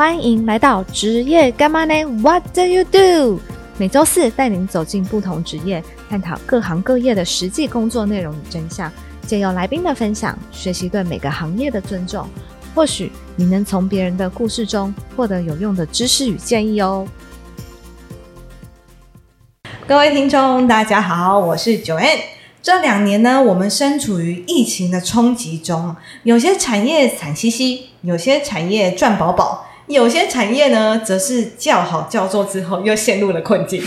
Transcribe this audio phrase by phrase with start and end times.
[0.00, 1.92] 欢迎来到职业干嘛呢
[2.22, 3.38] ？What do you do？
[3.76, 8.90] 每周四带您走进不同职业，探讨各行各业的实际工作内容与真相，
[9.26, 12.26] 借由来宾的分享，学习对每个行业的尊重。
[12.74, 17.06] 或许你能从别人的故事中获得有用的知识与建议哦。
[19.86, 22.20] 各位听众，大家好，我是 Joanne。
[22.62, 33.82] 这两年呢，我们身处于疫情的冲击中，有些产业惨兮兮，有些产业赚饱饱，有些产业呢，则是叫好叫座之后又陷入了困境。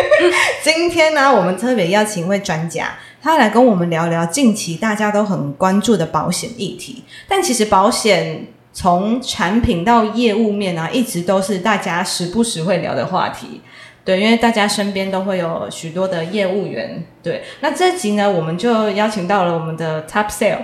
[0.62, 2.90] 今天呢，我们特别邀请一位专家，
[3.22, 7.02] 他来跟我们聊聊近期大家都很关注的保险议题。
[7.26, 13.62] 但其实保险从产品到业务面啊，一直都是大家时不时会聊的话题。
[14.04, 17.02] 对，因为大家身边都会有许多的业务员。
[17.22, 20.58] 对，那这集呢，我们就邀请到了我们的 Top Sale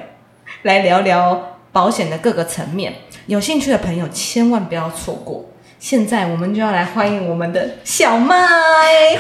[0.62, 2.94] 来聊聊保险的各个层面。
[3.26, 5.44] 有兴趣的朋友千万不要错过。
[5.80, 8.36] 现在我们就要来欢迎我们的小麦。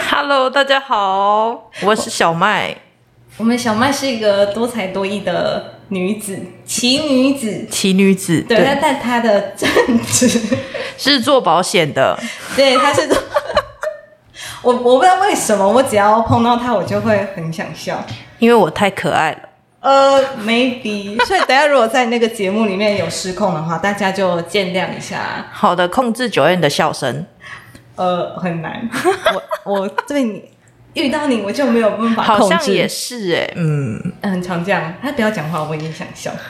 [0.08, 2.76] Hello，大家好，我是小麦，
[3.38, 7.66] 我们小麦是一个多才多艺的女子，奇女子。
[7.68, 9.68] 奇女子，对，但但她的正
[10.06, 10.28] 职，
[10.96, 12.16] 是做保险的。
[12.54, 13.18] 对，她是做。
[14.62, 18.00] 我我不知道为什么，我只要碰到她，我就会很想笑。
[18.38, 19.38] 因为我太可爱了。
[19.84, 25.44] 呃，maybe，所以等下如果在那个节目里面有失控的话，大家就见谅一下。
[25.52, 27.26] 好的，控制九燕的笑声，
[27.96, 28.88] 呃，很难，
[29.64, 30.48] 我我对你
[30.94, 34.94] 遇到你我就没有办法好控制，像也是哎、嗯，嗯很常这样。
[35.02, 36.30] 他不要讲话，我已经想笑。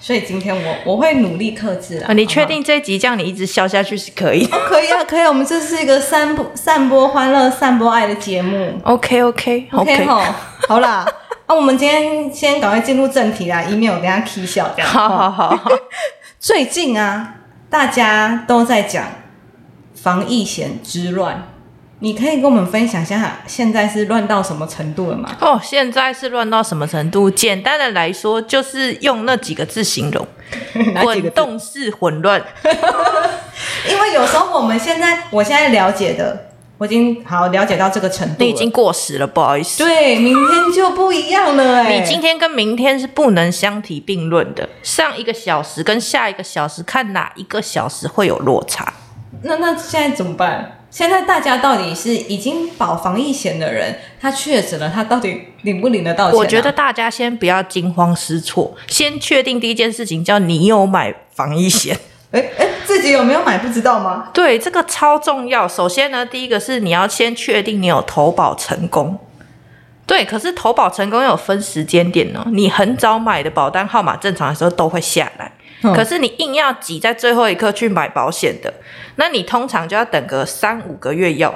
[0.00, 2.06] 所以今天我我会努力克制啦。
[2.08, 5.28] 啊你确定这一集这样你一直笑下去是可以哦，可以啊，可以啊。
[5.28, 8.80] 我们这是一个散播散播欢乐、散播爱的节目。
[8.82, 10.34] ？OK OK OK 哈，
[10.68, 11.04] 好啦，
[11.48, 14.90] 那、我们今天先赶快进入正题啦，以免我等一下 k 笑这样。
[14.90, 15.70] 好好好好，
[16.40, 17.34] 最近啊，
[17.70, 19.06] 大家都在讲
[19.94, 21.46] 防疫险之乱，
[22.00, 25.30] 你可以跟我们分享一下现在是乱到什么程度了吗？
[25.40, 27.30] 哦，现在是乱到什么程度？
[27.30, 30.26] 简单的来说，就是用那几个字形容：
[31.00, 32.42] 滚动式混乱。
[33.88, 36.45] 因为有时候我们现在，我现在了解的，
[36.78, 39.82] 我已经好了解到这个程度，你已经过时了，不好意思。
[39.82, 48.92] 对，明天就不一样了哎、你今天跟明天是不能相提并论的，上一个小时跟下一个小时，看哪一个小时会有落差。
[49.42, 50.72] 那那现在怎么办？
[50.90, 56.38] 现在大家到底是已经保防疫险的人，他确诊了，他到底领不领得到钱、啊？
[56.38, 61.98] 我觉得大家先不要惊慌失措，先确定第一件事情叫你有买防疫险。
[62.32, 64.28] 哎哎，自己有没有买不知道吗？
[64.32, 65.66] 对，这个超重要。
[65.66, 69.18] 首先呢，第一个是你要先确定你有投保成功。
[70.06, 72.42] 对，可是投保成功要有分时间点哦。
[72.52, 75.52] 你很早买的保单号码，正常的时候都会下来。
[75.82, 78.72] 嗯可是你硬要挤在最后一刻去买保险的，
[79.16, 81.54] 那你通常就要等个三五个月要。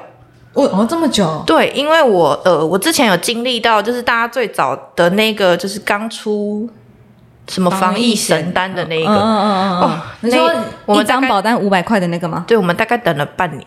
[0.53, 6.69] 我哦这么久，对，因为我呃，我之前有经历到，就是大家最早的那个，就是刚出
[7.51, 12.45] 什么防疫神单的那一个，嗯嗯嗯嗯嗯哦，你说那我们一张保单五百块的那个吗？
[12.47, 13.65] 对，我们大概等了半年，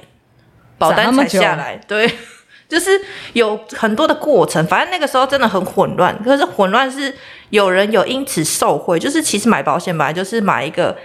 [0.77, 1.79] 保单才下来。
[1.87, 2.09] 对，
[2.69, 2.89] 就是
[3.33, 6.17] 有很多的过程，反正那个时候真的很混乱。
[6.23, 7.13] 可是混乱是
[7.49, 10.95] 有人有因此受贿，就是其实买保险本来就是买一个。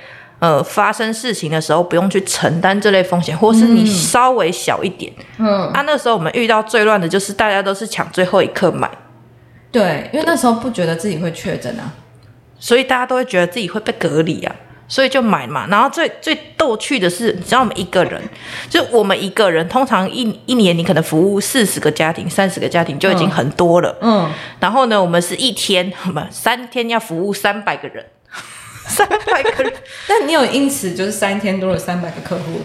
[0.41, 5.13] 呃，发生事情的时候不用去承担这类风险，或是你稍微小一点。
[5.37, 8.89] 嗯，啊，那时候我们遇到最乱的就是大家都是抢最后一刻买，
[9.73, 11.91] 对，因为那时候不觉得自己会确诊啊。
[12.61, 14.55] 所以大家都会觉得自己会被隔离啊，
[14.89, 15.67] 所以就买嘛。
[15.69, 18.21] 然后最最逗趣的是，你知道我们一个人，
[18.69, 23.97] 就我们一个人，通常一一年你可能服务四十个家庭、三十个家庭就已经很多了。
[24.01, 24.29] 嗯，
[24.61, 28.05] 然后呢，我们是一天，我们三天要服务三百个人，
[28.87, 29.73] 三百个人，
[30.09, 32.63] 但你有因此就是三天多了三百个客户，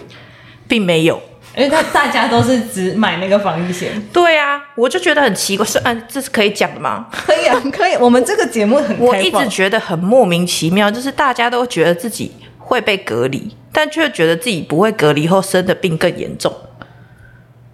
[0.66, 1.22] 并没有。
[1.56, 3.90] 因为他大家都是只买那个防疫险。
[4.12, 7.06] 对啊，我就觉得很奇怪，是嗯，这是可以讲的吗？
[7.26, 7.94] 可以啊，可以。
[7.96, 16.52] 我们这个节目很我一直觉得很莫名其妙，就是大家都觉得自己会被隔离，但却觉得自己不会隔离后生的病更严重。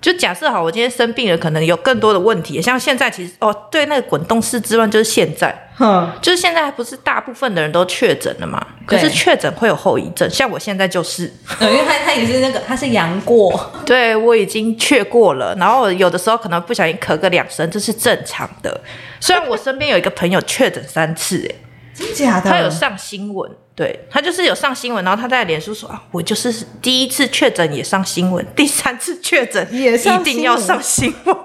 [0.01, 2.61] 就假设好，我今天生病了，可能有更多的问题。
[2.63, 8.67] 像现在其实哦，对，那个滚动式之乱就是现在，哼，就是现在不是大部分的人都确诊了嘛？
[8.87, 18.81] 可是确诊会有后遗症，像我现在就是，对因为他他也是那个他是阳过， 对我已经确过了，然后有的时候可能不小心咳个两声，这是正常的。
[19.21, 21.55] 虽然我身边有一个朋友确诊三次、欸，
[22.01, 22.51] 真假的？
[22.51, 31.37] 他有上新闻，对他就是有上新闻，然后他在脸书说啊，我就是第一次确诊也上新闻，第三次确诊也上一定要上新闻。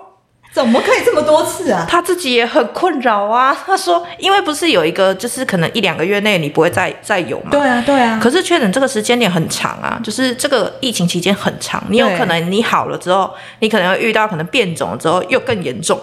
[0.54, 1.86] 怎么可以这么多次啊？
[1.86, 3.54] 他自己也很困扰啊。
[3.66, 7.50] 他说，因为不是有一个，就是可能一两个月内你不会再再有嘛。
[7.52, 8.18] 对啊，对啊。
[8.24, 13.30] 可是确诊这个时间点很长啊，就是这个疫情期间很长，你有可能你好了之后，
[13.60, 16.00] 你可能会遇到可能变种了之后又更严重，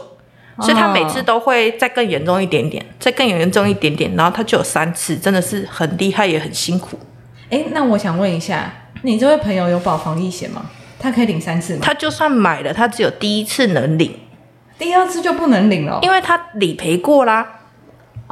[0.60, 6.98] 所以他每次都会再更严重一点点，再更严重一点点，然后他就有三次，真的是很厉害也很辛苦。
[7.50, 8.72] 哎，那我想问一下，
[9.02, 10.66] 你这位朋友有保防疫险吗？
[10.98, 11.80] 他可以领三次吗？
[11.82, 14.14] 他就算买了，他只有第一次能领，
[14.78, 15.98] 第二次就不能领了哦。
[16.02, 17.60] 因为他理赔过啦。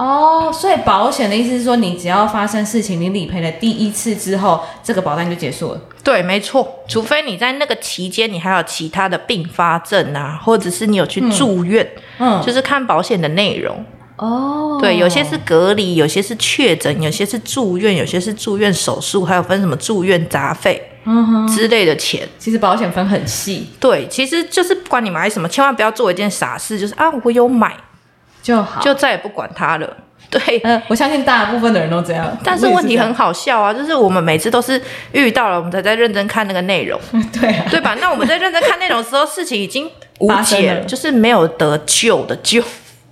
[0.01, 5.81] 哦，所以保险的意思是说，你只要发生事情，你理赔了第一次之后，这个保单就结束了。
[6.03, 11.87] 对，没错，除非你在那个期间你还有其他的并发症啊，或者是你有去住院，
[12.19, 13.85] 嗯，就是看保险的内容。
[14.17, 20.83] 哦，对，有些是隔离，有些是确诊，有些是住院，有些是住院手术，还有分什么住院杂费
[21.55, 22.27] 之类的钱。
[22.39, 27.75] 其实保险分很细对，其实就是不管你买什么，千万不要做一件傻事，就是啊，我有买，
[28.43, 28.81] 就好。
[28.81, 29.97] 就再也不管他了。
[30.31, 32.31] 对，嗯，我相信大部分的人都这样。
[32.45, 37.01] 但是问题很好笑啊，就是我们每次都是遇到了，我们才在认真看那个内容，
[37.33, 37.97] 对啊，对吧？
[38.01, 39.91] 那我们在认真看内容的时候，事情已经
[40.21, 42.63] 无解 了，就是没有得救的救。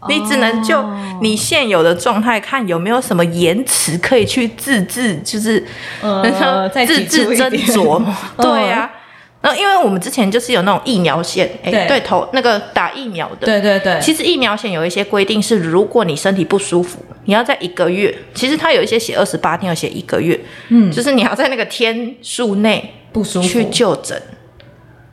[0.09, 0.81] 你只能就
[1.21, 5.67] 你现有的状态，看有没有什么延迟可以去自治，就是
[6.01, 8.01] 呃， 再自挤出制斟酌。
[8.41, 8.91] 对呀啊，
[9.41, 20.39] 然后因为我们之前就是有那种疫苗险，哎，对对头那个打疫苗的，对对对，其实疫苗险有一些规定是，如果你身体不舒服，你要在一个月，其实它有一些写二十八天，有写一个月，
[20.71, 24.21] 嗯，就是你要在那个天数内不舒服去就诊。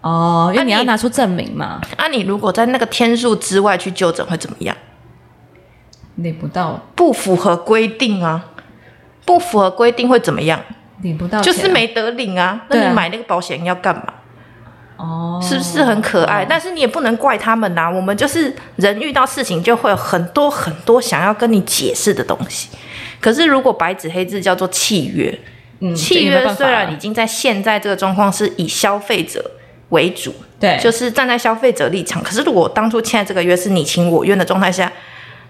[0.01, 4.75] 哦，因为你要拿出证明嘛，啊，你如果在那个天数之外去就诊会怎么样？
[6.16, 8.45] 领不到，不符合规定啊，
[9.25, 10.60] 不符合规定会怎么样？
[11.01, 12.66] 领不到啊，就是没得领啊。
[12.69, 14.06] 那你买那个保险要干嘛？
[14.97, 16.45] 哦，是不是很可爱？
[16.47, 22.69] 但是你也不能怪他们呐、我们就是人遇到事情就会有很多很多想要跟你解释的东西。
[23.19, 25.39] 可是如果白纸黑字叫做契约，
[25.80, 29.51] 嗯契约虽然已经在现在这个状况是以消费者
[29.89, 32.24] 为主，对，就是站在消费者立场。
[32.24, 34.92] 可是如果当初签的这个约是你情我愿的状态下，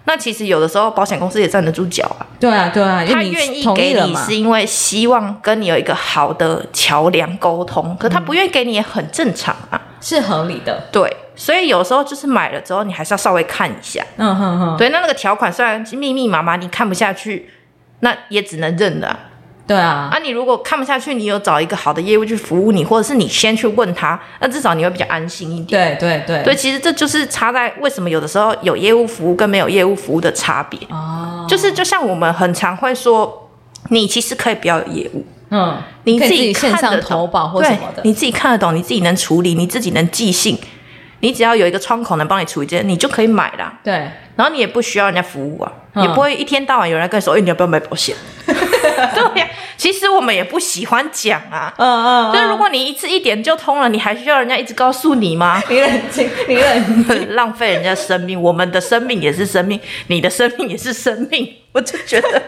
[0.05, 2.25] 那其实有的时候保险公司也站得住脚啊。
[2.39, 9.81] 对啊对啊，他愿意给你是因为希望跟你有一个好的桥梁沟通，可他不愿意给你也很正常啊。
[10.01, 14.05] 是合理的，对，所以有时候就是买了之后，你还是要稍微看一下。
[14.17, 17.49] 嗯哼哼，对，那那个条款虽然密密麻麻，你看不下去，
[18.01, 19.19] 那也只能认了啊。
[19.67, 25.97] 对啊，啊，你如果看不下去，你有找一个好的业务去服务你，或者是你先去问他，那至少你会比较安心一点。
[25.97, 26.43] 对对对。
[26.43, 30.79] 对，其实这就是差在为什么有的时候有业务服务跟没有业务服务的差别。
[30.89, 33.49] 哦，就是就像我们很常会说，
[33.89, 37.09] 你其实可以不要有业务，嗯，你自己线上看得懂。
[37.09, 40.55] 投保或对什么的，你自己看得懂，你自己能处理，你自己能记性，
[41.25, 43.73] 你只要有一个窗口能帮你处理这些，你就可以买啦。
[43.83, 43.93] 对，
[44.35, 48.15] 然后你也不需要人家服务啊，嗯也不会一天到晚有人来跟你说，哎、你要不要买保险？
[48.45, 51.73] 对呀、其实我们也不喜欢讲啊。
[51.77, 55.59] 嗯嗯就是如果你一次一点就通了，你还需要人家一直告诉你吗？
[55.67, 61.51] 你冷静，你冷静， 浪费人家生命，我们的生命也是生命，你的生命也是生命。
[61.71, 62.41] 我就觉得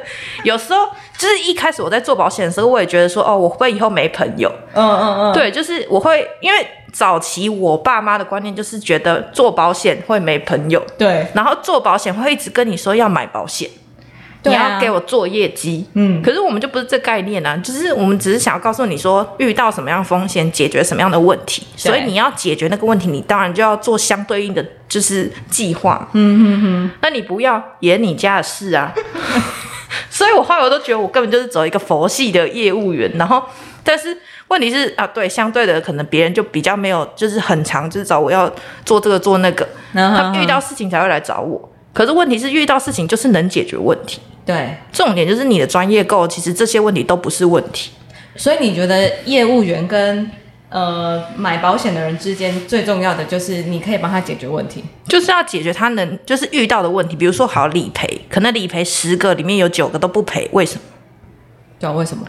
[0.44, 0.88] 有时候
[1.18, 4.50] 就是一开始我在做保险的时候，我也觉得说，哦，我会以后没朋友？
[4.74, 6.66] 嗯嗯嗯，对，就是我会因为
[6.98, 13.70] 早期我爸妈的观念就是觉得做保险会没朋友，对然后做保险会一直跟你说要买保险，
[14.42, 15.86] 你要给我做业绩。
[15.94, 21.68] 嗯，可是我们就不是这概念啊，就是我们只是想要告诉你说，遇到什么样风险，解决什么样的问题。
[21.76, 26.10] 所以你要解决那个问题，你当然就要做相对应的就是计划。
[26.14, 28.92] 嗯哼哼，那你不要演你家的事啊。
[30.10, 33.44] 所以我后来我都觉得我根本就是走一个佛系的业务员，然后
[33.84, 34.18] 但是
[34.50, 38.50] 问题是啊，对，相对的可能别人就比较没有，就是很长，就是找我要
[38.86, 41.70] 做这个做那个，他遇到事情才会来找我。
[41.94, 47.92] 可是问题是遇到事情就是能解决问题，对，重点就是你的专业够，其实这些问题都不是问题。
[48.36, 50.30] 所以你觉得业务员跟
[50.70, 60.82] 呃买保险的人之间最重要的就是你可以帮他解决问题，就是要解决他能就是遇到的问题，比如说好理赔，可能理赔十个里面有九个都不赔，为什么？
[61.80, 62.26] 对啊，为什么？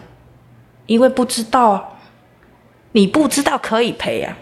[0.87, 1.83] 因为不知道啊，
[2.93, 4.35] 你不知道可以赔啊。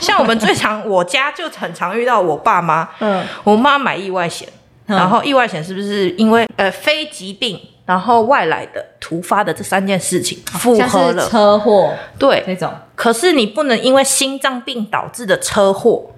[0.00, 4.48] 像我们最常，我家就很常遇到我爸妈，嗯，我妈买意外险，
[4.86, 12.42] 嗯然后意外险是不是因为呃非疾病，然后外来的突发的这三件事情符像是合了，车祸对。
[12.46, 12.72] 那种。
[12.96, 16.10] 可是你不能因为心脏病导致的车祸，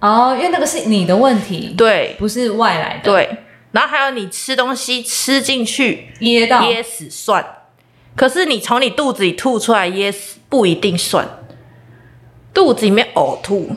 [0.00, 3.38] 哦，因为那个是你的问题，对不是外来的，，对。
[3.72, 7.42] 然后还有你吃东西吃进去噎到，噎死算，
[8.14, 11.26] 可是你从你肚子里吐出来噎死不一定算，
[12.52, 13.70] 肚子里面呕吐，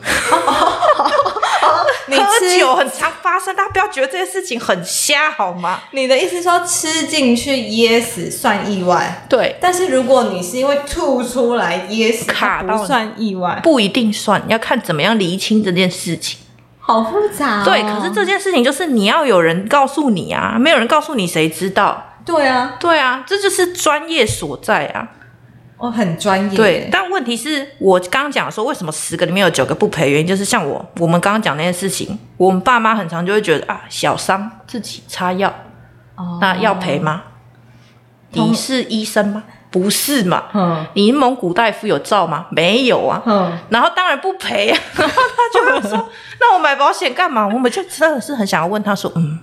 [2.08, 5.80] 你喝吃酒很常发生，大家不要觉得这件事情很瞎好吗？
[5.92, 16.38] 你的意思说吃进去噎死算意外，对，但是如果你是因为吐出来噎死，它卡到不算意外，不一定算，要看怎么样厘清这件事情。
[16.78, 17.64] 好复杂、哦。
[17.64, 22.05] 对，可是这件事情就是你要有人告诉你啊，没有人告诉你谁知道？
[22.26, 25.08] 对啊，对啊，这就是专业所在啊。
[25.78, 26.56] 哦很专业。
[26.56, 30.10] 对，，但问题是我刚刚讲说，为什么十个里面有九个不赔？
[30.10, 35.52] 原因就是像我，我们刚刚讲那件事情，我们爸妈很常就会觉得啊，小伤自己擦药，
[36.16, 37.22] 哦那要赔吗？
[38.32, 39.44] 通你是医生吗？
[39.70, 40.44] 不是嘛？
[40.54, 42.46] 嗯你蒙古大夫有照吗？
[42.50, 43.22] 没有啊。
[43.26, 46.08] 嗯，然后当然不赔啊， 然后他就会说
[46.40, 49.38] ：“那我买保险干嘛？”我们就真的是很想要问他说：“嗯，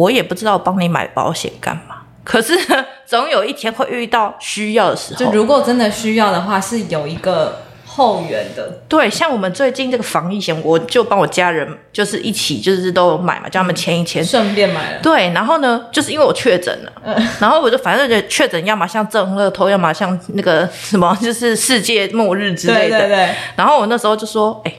[0.00, 1.96] 我也不知道帮你买保险干嘛。
[2.24, 5.18] 可是呢 总有一天会遇到需要的时候。
[5.18, 8.80] 就如果真的需要的话，是有一个后援的。
[8.88, 14.24] 对，像我们最近这个防疫险，我就帮我家人就是一起就是都有买嘛，叫他们签一签。
[14.24, 16.92] 顺便买了，对，然后呢，就是因为我确诊了，
[17.40, 22.98] 然后我就反正就确诊，要么像中乐透，要么像那个什么，就是世界末日之类的。
[22.98, 24.72] 对对对，然后我那时候就说：“哎、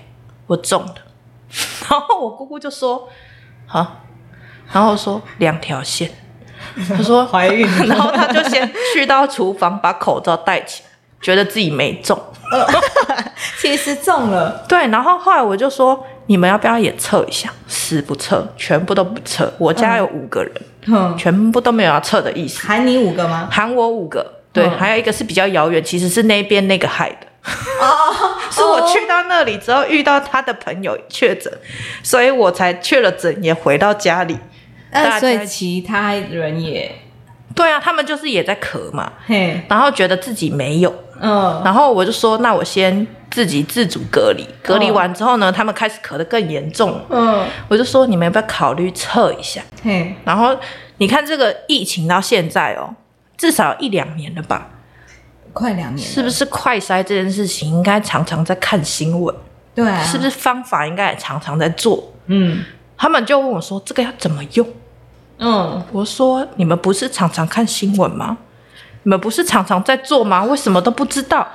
[0.48, 0.96] 我中了。
[1.90, 3.10] ”然后我姑姑就说
[3.68, 3.98] ：“啊。”
[4.72, 6.10] 然后我说两条线。
[6.96, 10.90] 他说怀孕 然后他就先去到厨房把口罩戴起来，
[11.22, 12.18] 觉得自己没中。
[13.60, 19.52] 其实中了，对，然后后来我就说：“你们要不要也测一下？”死不测，全部都不测。
[19.58, 20.54] 我家有五个人，
[20.88, 23.50] 嗯，全部都没有要测的意思，喊你五个吗？
[23.52, 24.40] 喊我五个。
[24.54, 27.28] 对，嗯还有一个是比较遥远，其实是那边那个害的。
[27.82, 31.52] 哦，是我去到那里之后遇到他的朋友确诊，
[32.04, 34.38] 所以我才确了诊，也回到家里。
[34.92, 36.94] 那所以其他人也，
[37.56, 49.62] 对啊，他们就是也在咳嘛，嘿，然后觉得自己没有，嗯，然后我就说，那我先自己自主隔离，隔离完之后呢，他们开始咳得更严重，嗯，我就说你们要不要考虑测一下？
[49.82, 50.56] 嘿，然后
[50.98, 52.94] 你看这个疫情到现在哦，
[53.38, 54.70] 至少一两年了吧？
[55.54, 59.34] 快两年，是不是快筛这件事情应该常常在看新闻？
[59.74, 62.12] 对啊，是不是方法应该也常常在做？
[62.26, 62.64] 嗯
[62.98, 64.68] 他们就问我说：“这个要怎么用
[65.42, 68.38] 嗯，？”我说：“你们不是常常看新闻吗？
[69.04, 70.44] 你们不是常常在做吗？
[70.44, 71.48] 为什么都不知道？”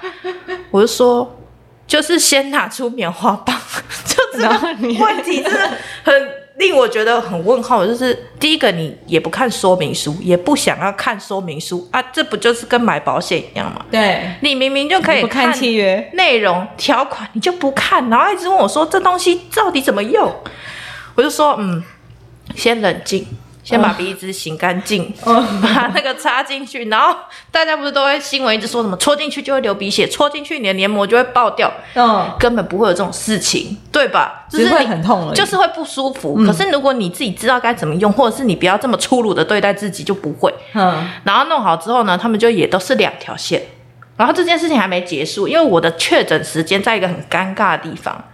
[0.70, 1.38] 我就说
[1.86, 3.56] ：“就是先拿出棉花棒，
[4.04, 5.70] 就这然后你个问题真的
[6.02, 6.12] 很
[6.56, 7.86] 令我觉得很问号。
[7.86, 13.84] 就是第一个，你也不看说明书，也不想要看说明书啊，这不就是跟买保险一样吗？
[13.90, 20.34] 对，你明明就可以不看契约，内容条款你就不看，然后一直问我说这东西到底怎么用，
[21.14, 21.82] 我就说嗯，
[22.54, 23.26] 先冷静，
[23.66, 27.16] 先把鼻子擤干净，嗯把那个插进去，然后
[27.50, 34.46] 大家不是都会新闻一直说什么戳进去就会流鼻血，戳进去你的黏膜就会爆掉，嗯，根本不会有这种事情，对吧？
[34.48, 36.36] 就是你很痛而已，就是会不舒服。
[36.38, 40.54] 嗯可是如果你自己知道该怎么用，或者是你不要这么粗鲁的对待自己，就不会。
[40.74, 43.60] 嗯然后弄好之后呢，他们就也都是两条线。
[44.16, 48.24] 然后这件事情还没结束，因为我的确诊时间在一个很尴尬的地方，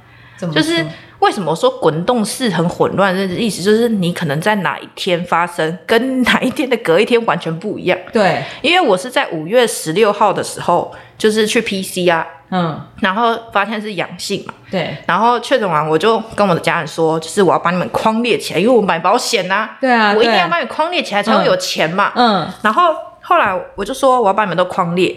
[0.52, 0.86] 就是说
[1.22, 7.96] 为什么我说滚动式很混乱的意思，就是你可能在哪一天发生，跟哪一天的隔一天完全不一样。
[8.12, 12.80] 对，因为我是在五月十六号的时候，就是去 PCR，嗯。
[13.00, 14.96] 然后发现是阳性嘛，对。
[15.06, 22.10] 然后确诊完我就跟我的家人说，就是我要把你们框列起来，因为我买保险呐、对啊，我一定要把你框列起来才会有钱嘛。
[22.16, 22.48] 嗯。
[22.62, 25.14] 然后后来我就说我要把你们都框列，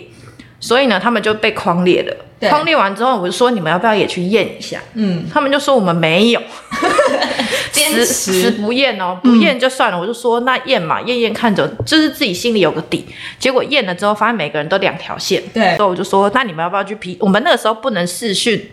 [0.59, 2.15] 所以呢，他们就被框列了。
[2.49, 4.79] 框列完之后，我就说你们要不要也去验一下？
[4.93, 6.41] 嗯，他们就说我们没有，
[7.71, 9.99] 坚持，不验哦，不验就算了。
[9.99, 13.07] 我就说那验嘛，验验看着，就是自己心里有个底。
[13.39, 17.17] 结果验了之后，发现每个人都两条线，对所以我就说那你们要不要去 P？
[17.19, 18.69] 我们那个时候不能视讯，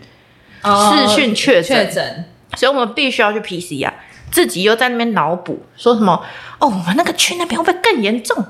[0.61, 2.25] 哦视讯确诊确诊，
[2.55, 3.91] 所以我们必须要去 PCR。
[4.29, 6.23] 自己又在那边脑补说什么
[6.59, 8.45] 哦，我们那个去那边会不会更严重？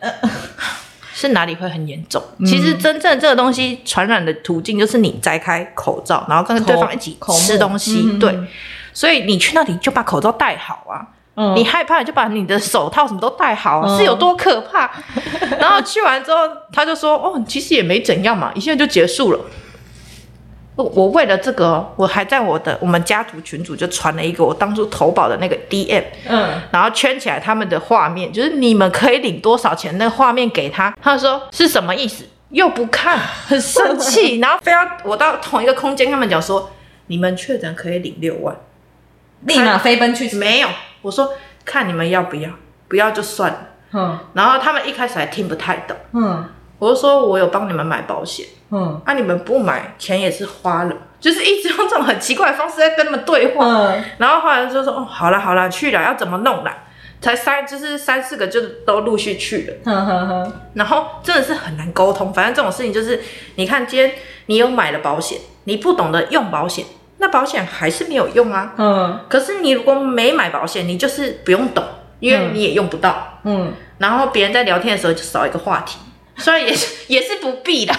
[1.14, 2.22] 是哪里会很严重？
[2.46, 8.02] 其实真正这个东西传染的途径就是你摘开口罩，然后跟对方一起吃东西。
[8.04, 8.36] 嗯对，
[8.92, 11.06] 所以你去那里就把口罩戴好啊。
[11.34, 14.90] 嗯你害怕就把你的手套什么都戴好是有多可怕？
[15.58, 16.40] 然后去完之后，
[16.70, 19.40] 他就说：“哦，其实也没怎样嘛，一下就结束了。”
[20.82, 32.24] 我我为了这个哦，我还在我的我们家族群组就传了一个我当初投保的那个 DM，嗯然后圈起来他们的画面，就是你们可以领多少钱那个画面给他，他说是什么意思？
[32.50, 36.70] 又不看，很生气， 然后非要我到同一个空间跟他们讲说，
[37.06, 38.54] 你们确诊可以领六万，
[39.46, 40.68] 立马飞奔去，没有，
[41.00, 41.32] 我说
[41.64, 42.50] 看你们要不要，
[42.88, 43.58] 不要就算了。
[43.94, 46.44] 嗯然后他们一开始还听不太懂，嗯
[46.82, 53.64] 我就说我有帮你们买保险，嗯，啊你们不买钱也是花了，就是一直用这种很奇怪的方式在跟他们对话。
[53.64, 56.76] 嗯，然后后来就说哦，好了好了，去了，要怎么弄啦？
[57.20, 62.34] 才三就是三四个就都陆续去了，呵呵呵，然后真的是很难沟通。
[62.34, 63.22] 反正这种事情就是，
[63.54, 64.10] 你看今天
[64.46, 66.84] 你有买了保险，你不懂得用保险，
[67.18, 68.72] 那保险还是没有用啊。
[68.76, 71.84] 嗯可是你如果没买保险，你就是不用懂，
[72.18, 73.38] 因为嗯你也用不到。
[73.44, 76.00] 嗯，然后别人在聊天的时候就少一个话题，
[76.42, 77.94] 虽然也是也是不必的，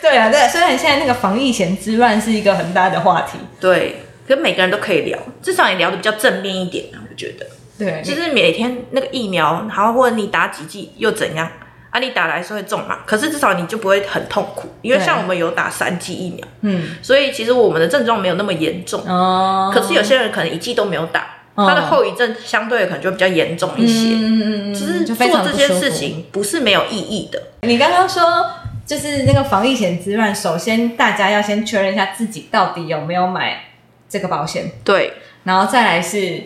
[0.00, 7.46] 对啊，对，虽然现在那个防疫险之乱是一个很大的话题，对，可每个人都可以聊，至少也聊得比较正面一点啊，我觉得。
[7.78, 11.50] 对，就是每天那个疫苗，然后或者你打几剂又怎样？
[11.90, 19.02] 啊，你打来是会中嘛，可是至少你就不会很痛苦，因为像我们有打三剂疫苗，嗯所以其实我们的症状没有那么严重。
[19.06, 24.14] 哦，可是有些人可能一剂都没有打，哦他的后遗症相对可能就比较严重一些。
[24.14, 28.50] 嗯嗯嗯，只是做这件常不舒服事情不是没有意义的，你刚刚说
[28.86, 33.64] 就是那个防疫险之乱，首先大家要先确认一下自己到底有没有买
[34.08, 35.14] 这个保险，对。
[35.44, 36.40] 然后再来是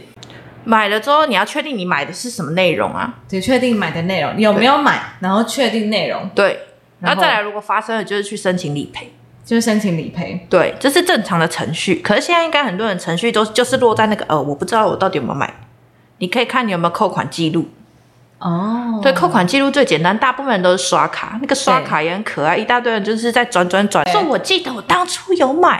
[0.64, 3.14] 买了之后，你要确定你买的是什么内容啊？
[3.28, 6.60] 只确定买的内容，你有没有买，然后确定内容，对，
[7.00, 9.12] 然后再来，如果发生了，就是去申请理赔。
[9.46, 10.46] 就是申请理赔。
[10.50, 11.94] 对，这是正常的程序。
[12.04, 15.54] 可是现在应该很多人程序都就是落在那个呃，我不知道我到底有没有买。
[16.18, 17.68] 你可以看你有没有扣款记录。
[18.38, 25.78] 哦，对，扣款记录最简单，大部分人都是刷卡，那个刷卡也很可爱，一大堆人就是在转转转，对说我记得我当初有买，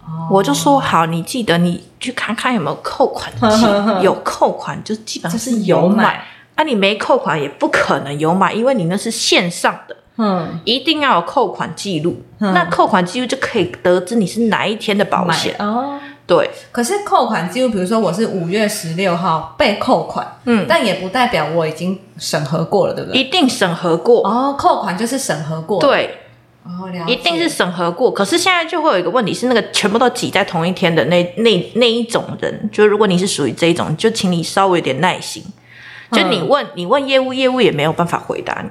[0.00, 6.24] 哦我就说好，你记得你去看看有没有扣款记录， 有扣款就基本上是是有买有买。
[6.54, 12.22] 啊，你没扣款也不可能有买，因为你那是线上的，嗯，一定要有扣款记录。
[12.40, 15.56] 嗯那扣款记录就可以得知你是哪一天的保险。
[15.58, 15.98] 哦。
[16.26, 23.18] 对，可是扣款记录，比如说我是五月十六号被扣款，嗯，但也不代表我已经审核过了，对不对？
[23.18, 24.20] 一定审核过。
[24.28, 26.18] 哦，扣款就是审核过，，对，
[26.64, 28.12] 哦，一定是审核过。
[28.12, 35.42] 可是现在就会有一个问题是，那个全部都挤在同一天的那那那一种人，就如果你是属于这一种，就请你稍微有点耐心。
[36.12, 38.68] 就你问、你问业务，业务也没有办法回答你；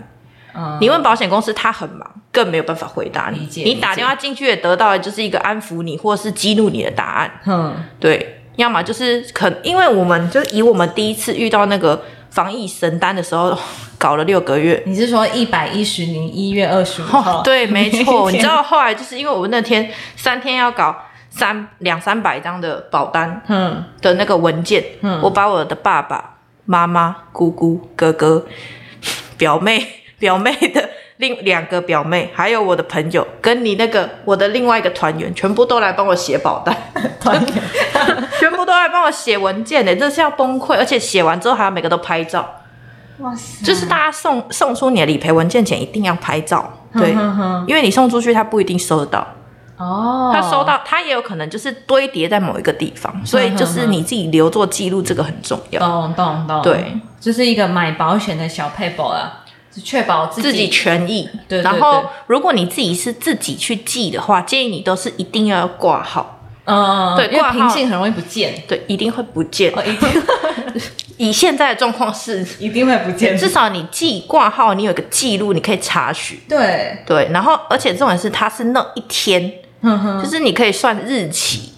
[0.58, 7.32] 嗯你问保险公司，他很忙，更没有办法回答你你打电话进去也得到的就是一个安抚你或是激怒你的答案。
[7.46, 13.58] 嗯对，要么就是可，因为我们就以我们第一次遇到那个防疫神单的时候，
[13.98, 14.82] 搞了六个月。
[14.86, 17.40] 你是说一百一十年一月二十五号？
[17.40, 18.30] 哦，对，没错。
[18.32, 20.96] 你知道后来就是因为我们那天三天要搞
[21.30, 28.46] 三两三百张的保单嗯的那个文件，嗯我把我的爸爸妈妈、姑姑、哥哥、
[29.38, 36.76] 表妹、表妹的另两个表妹，还有我的朋友，跟你那个我的另外一个团员，全部都来帮我写保单，
[37.20, 37.64] 团员。
[38.40, 40.76] 全部都来帮我写文件的，这是要崩溃。
[40.76, 42.48] 而且写完之后还要每个都拍照，
[43.18, 47.12] 哇塞，就是大家送送出你的理赔文件前一定要拍照，对，
[47.66, 49.28] 因为你送出去他不一定收得到。
[49.78, 55.80] 哦，他收到，他也有可能就是堆叠在某一个地方，所以就是你自己留作记录，这个很重要。
[55.80, 59.47] 懂懂懂，对，就是一个买保险的小 paper 啊，是
[59.82, 61.30] 确保自己权益。
[61.48, 69.72] 对对然后，如果你自己是自己去记的话，建议你都是一定要挂号，嗯，对挂号平信很容易不见，对，一定会不见。
[69.76, 70.24] 哦，一定
[71.18, 76.40] 以现在的状况是，一定会不见，至少你记挂号，你有一个记录，你可以查询。
[76.48, 79.52] 对，对，然后而且重点是，它是那一天，
[80.22, 81.77] 就是你可以算日期，哦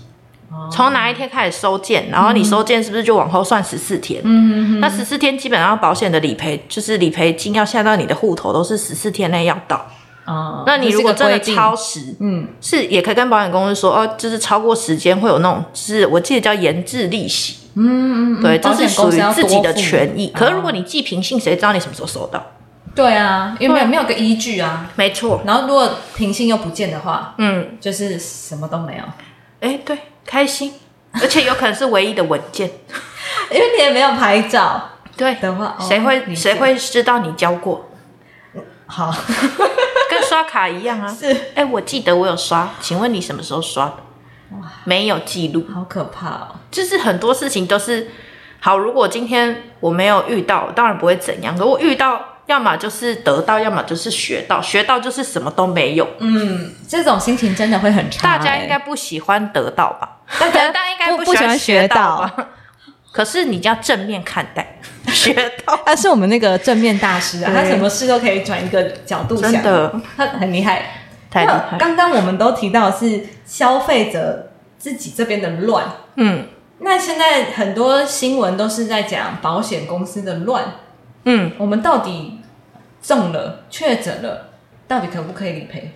[0.71, 4.21] 从哪一天开始收件，然后你收件是不是就往后算十四天？
[4.23, 9.85] 嗯那十四天基本上保险的理赔，就是理赔金要下到你的户头，都是十四天内要到。
[10.25, 20.31] 哦，那你如果真的超时，嗯，是也可以跟保险公司说，哦，就是超过时间会有那种，就是我记得叫延滞利息，嗯嗯嗯，对，这是属于自己的权益。
[20.35, 22.45] 可是如果哦你寄平信，谁知道你什么时候收到？
[22.93, 29.03] 对啊，因为没有对没有个依据啊，没错，然后如果平信又不见的话，嗯，就是什么都没有，
[29.61, 29.97] 哎，对，
[30.29, 30.71] 开心，
[31.19, 32.69] 而且有可能是唯一的文件。
[33.49, 37.89] 因为你也没有拍照对，的话，哦谁会谁会知道你交过？
[38.85, 39.11] 好？
[40.09, 41.07] 跟刷卡一样啊。
[41.07, 43.95] 是哎，我记得我有刷，请问你什么时候刷的？
[44.83, 45.65] 没有记录。
[45.73, 48.11] 好可怕哦，就是很多事情都是
[48.59, 48.77] 好。
[48.77, 51.55] 如果今天我没有遇到，当然不会怎样。
[51.57, 54.59] 如果遇到，要么就是得到，要么就是学到。
[54.59, 56.07] 学到就是什么都没有。
[56.17, 60.17] 嗯，这种心情真的会很差欸，大家应该不喜欢得到吧？
[60.39, 62.47] 大家大家应该不喜欢喜欢学到吧？
[63.11, 64.79] 可是你要正面看待，
[65.13, 65.33] 学
[65.63, 71.05] 到他是我们那个正面大师啊，他什么事都可以转一个角度想，真的他很厉害。
[71.29, 71.77] 太厉害。
[71.77, 75.85] 刚刚我们都提到是消费者自己这边的乱，
[76.15, 76.47] 嗯
[76.79, 80.63] 那现在很多新闻都是在讲保险公司的乱，
[81.25, 82.38] 嗯，我们到底
[83.01, 84.49] 中了确诊了，
[84.87, 85.91] 到底可不可以理赔？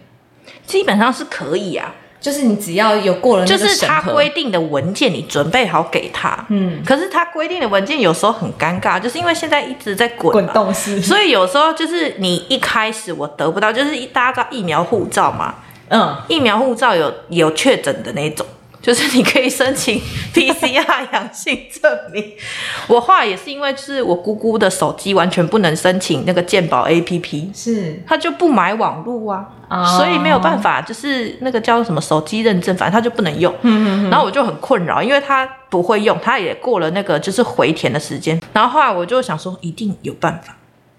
[0.66, 1.96] 基本上是可以啊。
[2.24, 6.46] 就是你只要有过了那就是他核，规定的文件，你准备好给他。
[6.48, 15.56] 嗯，可是他规定的文件有时候很尴尬，就是因为现在一直在滚滚嘛动式，所以有时候就是你一开始我得不到，就是大家知道疫苗护照嘛，
[15.90, 18.48] 嗯，疫苗护照有有确诊的那种，
[18.84, 20.00] 就是你可以申请
[20.36, 22.34] PCR 阳性证明。
[22.88, 33.54] 我后来也是因为就是我姑姑的手机完全不能申请那个健保 APP，是他就不买网路啊，哦所以没有办法，就是那个叫什么手机认证，反正他就不能用。
[33.62, 38.40] 嗯然后我就很困扰，因为他不会用，他也过了那个就是回填的时间。
[38.52, 40.54] 然后后来我就想说，一定有办法，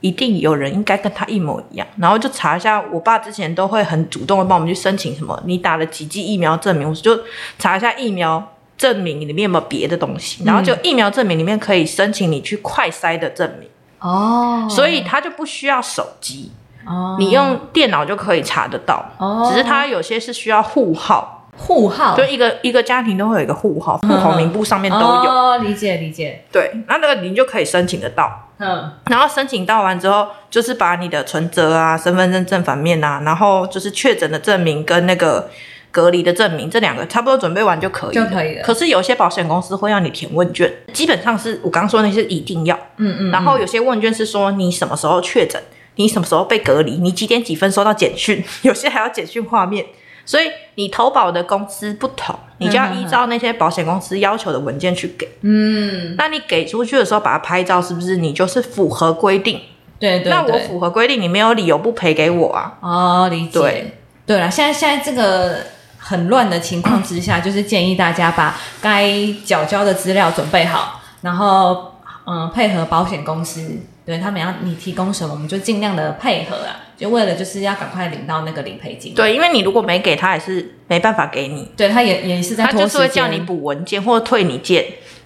[0.04, 1.86] 一定有人应该跟他一模一样。
[1.96, 7.18] 然后就查一下，我爸之前都会很主动的帮我们去申请什么，你打了几剂疫苗证明，我就
[7.58, 8.50] 查一下疫苗。
[8.76, 13.68] 证明里面有没有别的东西，然后就疫苗证明里面可以申请你去快筛的证明，
[14.00, 16.50] 哦，所以他就不需要手机，
[16.84, 19.08] 哦你用电脑就可以查得到。
[19.18, 25.04] 哦只是它有些是需要户号，户号就一个一个家庭都会有一个户号，户口名簿上面都有。
[25.04, 28.43] 哦，理解理解，对，那那个您就可以申请得到。
[28.58, 35.50] 嗯然后申请到完之后，就是把你的存折啊、身份证正反面啊，然后就是确诊的证明跟那个
[35.90, 38.14] 隔离的证明这两个差不多准备完就可以。
[38.14, 42.76] 就可以了可是有些保险公司会要你填问卷，基本上是我刚刚说那些一定要。
[42.96, 45.60] 嗯嗯，然后有些问卷是说你什么时候确诊，
[45.96, 49.84] 你什么时候被隔离，你几点几分收到简讯， 有些还要简讯画面。
[50.26, 55.28] 所以你投保的公司不同，你就要依照那些保险公司要求的文件去给。
[55.42, 59.60] 嗯，那你给出去的时候把它拍照，是不是你就是符合规定？
[59.98, 62.78] 对对那我，符合规定，你没有理由不赔给我啊。
[62.80, 63.60] 哦，理解。
[63.60, 63.94] 对
[64.26, 65.58] 对了，现在现在这个
[65.98, 69.10] 很乱的情况之下， 就是建议大家把该
[69.44, 71.94] 缴交的资料准备好，然后
[72.26, 79.14] 嗯配合保险公司，对他们要你提供什么，我们就尽量的配合啊，就为了就是要赶快领到那个理赔金。
[79.14, 84.84] 对，因为你如果没给他，也是没办法给你，对，他也也是在他就是会叫你补文件或者退你件，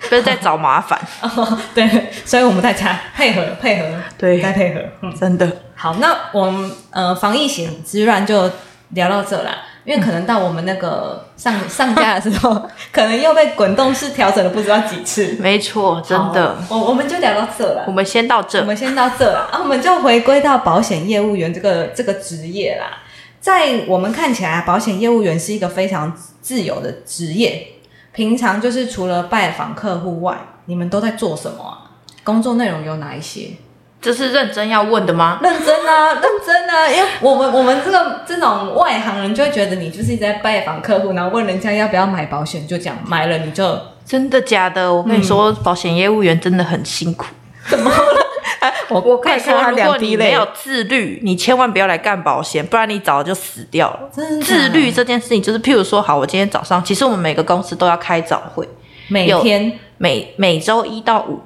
[0.08, 0.98] 就是在找麻烦。
[1.22, 1.88] 哦，对，
[2.24, 4.80] 所以我们大家配合配合，对再配合。
[5.02, 5.50] 嗯，真的。
[5.74, 8.50] 好，那我们呃防疫险之乱就
[8.90, 9.56] 聊到这啦。
[9.88, 15.34] 因为可能到我们那个上上架的时候， 可能又被滚动式调整了不知道几次。
[15.40, 16.54] 没错，真的。
[16.68, 17.92] 我我们就聊到这了我。
[17.92, 18.64] 们先到这我。
[18.66, 22.98] 们先到这了啊，我们就回归到保险业务员这个这个职业啦。
[23.40, 27.68] 在我们看起来，保险业务员是一个非常自由的职业。
[28.12, 31.88] 平常就是除了拜访客户外，你们都在做什么啊？
[32.24, 33.52] 工作内容有哪一些？
[34.00, 35.38] 这是认真要问的吗？
[35.42, 44.92] 认真啊， 认真啊，因为我们我们这个这种外行人就会觉得你就是一直在拜访客户，然后问人家要不要买保险，就讲买了你就真的假的？
[44.92, 47.26] 我跟你说，保险业务员真的很辛苦。
[47.68, 47.90] 怎 么
[48.88, 54.08] 我我跟你说，他如果你没有自律，你千万不要来干保险，不然你早就死掉了。
[54.10, 58.66] 自律这件事情，就是譬如说，好，我今天早上，其实我们每个公司都要开早会，
[59.08, 61.40] 每天每每周一到五，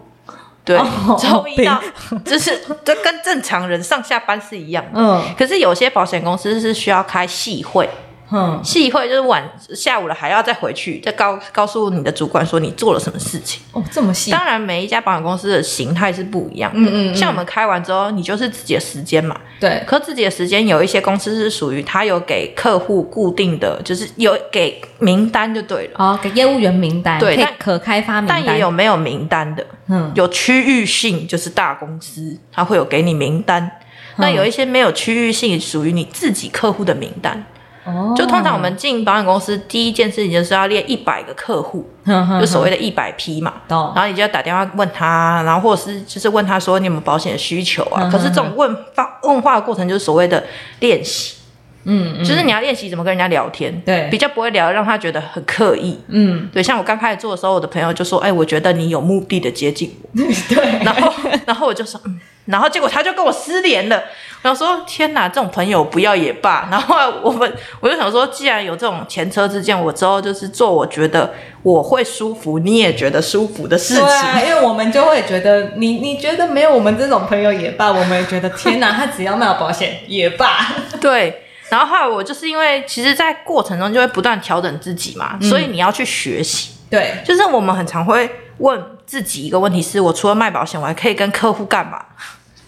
[0.64, 1.80] 对，哦 周一到，
[2.24, 4.90] 就是这跟正常人上下班是一样的。
[4.94, 7.88] 嗯可是有些保险公司是需要开细会，
[8.32, 9.42] 嗯系会就是晚
[9.74, 13.62] 下午了还要再回去，再告告诉你的主管说你做了什么事情。
[13.72, 16.90] 哦这么细，当然，每一家保险公司的形态是不一样的。
[16.90, 19.38] 嗯嗯嗯像我们开完之后，你就是自己的时间嘛。
[19.60, 25.92] 对可自己的时间有一些公司是属于他有给客户固定的，就是有给名单就对了。
[25.98, 33.70] 哦给业务员名单，对但可开发名单，但也有没有名单的，嗯有区域性，就是大公司它会有给你名单。
[34.16, 37.44] 那有一些没有区域性，属于你自己客户的名单。
[37.84, 43.54] 哦就通常我们进保险公司，第一件事情就是要列一百个客户，就 就所谓的一百批嘛。
[43.68, 48.02] 然后你就要打电话问他，然后或者是就是问他说你有没有保险的需求啊？
[48.04, 50.44] 嗯 可是这种问发问话的过程就是所谓的
[50.80, 51.36] 练习，
[51.84, 55.98] 嗯嗯就是你要练习怎么跟人家聊天，对比较不会聊让他觉得很刻意。
[56.08, 60.08] 嗯对，像我刚开始做的时候，我的朋友就说：“哎，我觉得你有目的的接近我。
[60.48, 61.12] 对”然后，
[61.46, 64.02] 然后我就说：“嗯。”然后结果他就跟我失联了。
[64.42, 66.66] 然后说：“天哪，这种朋友不要也罢。
[66.70, 67.50] ”然后我们
[67.80, 74.04] 我就想说，既然有这种前车之鉴，我之后就是做我觉得我会舒服，你也觉得舒服的事情。
[74.04, 86.72] 对啊，因为我们就会觉得你你觉得没有我们这种朋友也罢，我们也觉得天哪， 他只要卖保险也罢，对，然后后来我就是因为其实，在过程中就会不断调整自己嘛，所以你要去学习。
[86.90, 88.28] 对，就是我们很常会
[88.58, 92.04] 问自己一个问题是：我除了卖保险，我还可以跟客户干嘛？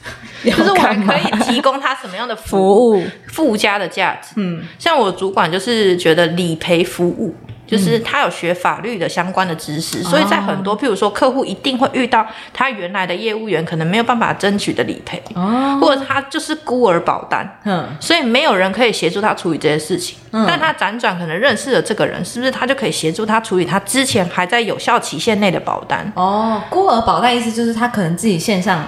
[0.45, 4.35] 就是我还可以提供他什么样的服务，附加的价值。
[4.37, 7.35] 嗯，像我主管就是觉得理赔服务
[7.67, 20.19] 就是他有学法律的相关的知识，所以在很多譬如说客户一定会遇到他原来的业务员可能没有办法争取的理赔，哦，或者他就是孤儿保单，嗯，所以没有人可以协助他处理这些事情。
[20.31, 26.13] 但他辗转可能认识了这个人，是不是他就可以协助他处理他之前还在有效期限内的保单？
[26.17, 28.85] 哦，孤儿保单意思就是他可能自己线上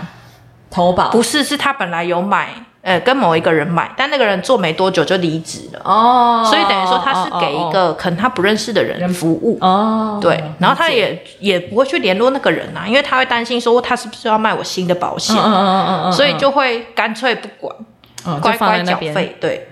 [0.76, 2.50] 投保，不是，是他本来有买，
[2.82, 9.56] 呃，跟某一个人买，但那个人做没多久就离职了，哦，所以等于说他是给一个可能他不认识的人服务。
[9.62, 17.74] 哦，对，然后他也也不会去联络那个人啊，因为他会担心说他是不是要卖我新的保险，嗯嗯嗯嗯嗯，所以就会干脆不管，
[18.42, 19.34] 乖乖缴费。
[19.40, 19.68] 对，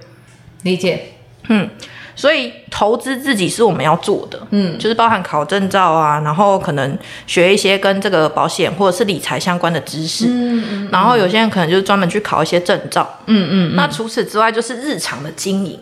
[0.63, 1.13] 理解，
[1.51, 1.69] 嗯，
[2.17, 13.19] 所以投资自己是我们要做的，嗯就是包含考证照啊，然后可能学一些跟这个保险或者是理财相关的知识，嗯嗯然后有些人可能就是专门去考一些证照。
[13.27, 15.79] 嗯嗯，那除此之外，就是日常的经营。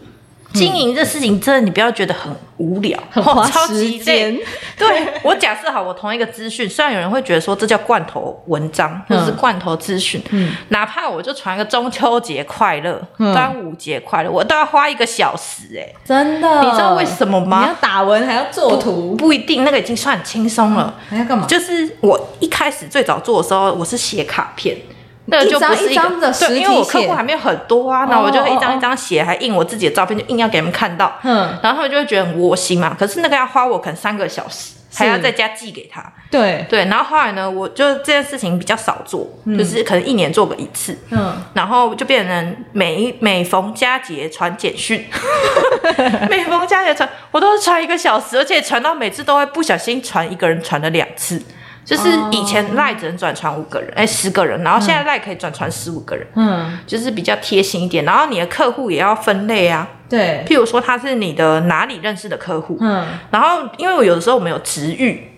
[0.53, 4.39] 经营这事情真的，你不要觉得很无聊，很 花时间。
[4.79, 17.75] 对我假设好，我同一个资讯，虽然有人会觉得说这叫罐头文章或者是罐头资讯，嗯哪怕我就传个中秋节快乐、嗯端午节快乐，我都要花一个小时哎、真的，你知道为什么你吗要？
[17.81, 20.95] 打文还要做图，不一定，那个已经算很轻松了。
[21.09, 21.47] 还要干嘛？
[21.47, 24.77] 就是我一开始最早做的时候，我是写卡片，
[25.27, 32.97] 那个就不是一张的实对，体因为我客写户还没有很多啊，那哦我就一张一张写，还印我自己的照片，就硬要给他们看到，嗯，然后他们就会觉得很窝心嘛。
[32.99, 36.03] 可是那个要花我可能三个小时，还要在家寄给他。
[36.29, 40.99] 对，对，然后后来呢，我就这件事情比较少做，就是可能一年做个一次。
[41.11, 45.07] 嗯，然后就变成每每逢佳节传简讯，
[46.29, 51.41] 每逢佳节传，我都是传一个小时，而且传到每次都会不小心传一个人传了两次。
[51.85, 58.05] 就是以前赖只能转传五个人，哎、十个人，然后现在赖可以转传十五个人，嗯，就是比较贴心一点。
[58.05, 65.33] 然后你的客户也要分类啊，对，譬如说他是你的哪里认识的客户，嗯，然后因为我有的时候我们有职域，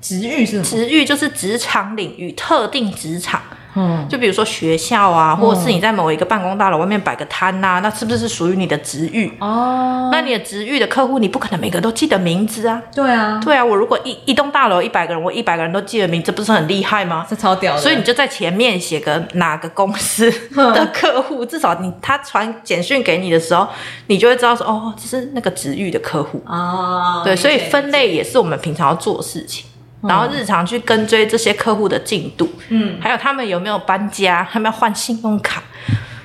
[0.00, 0.64] 职域是什么？
[0.64, 3.42] 职域就是职场领域，特定职场。
[3.74, 9.32] 嗯，就比如说学校啊，或者是你在某一个办公大楼外面摆个摊呐、那是不是是属于你的职域？
[9.40, 12.82] 哦，那你的职域的客户，你不可能每个都记得名字啊。
[12.94, 17.26] 对啊，对啊，我如果一一栋大楼一百个人，我一百个人都记得名字，不是很厉害吗？
[17.28, 23.68] 这超屌的，所以你就在前面写个哪个公司 的客户，至少你他传简讯给你的时候，
[24.08, 26.42] 你就会知道说，哦，这是那个职域的客户。
[26.46, 29.66] 啊，对，所以分类也是我们平常要做的事情。
[30.02, 35.62] 然后日常去跟追这些客户的进度，嗯，还有他们有没有搬家，他们要换信用卡，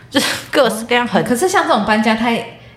[0.09, 2.29] 就是各式各样很，可是像这种搬家，他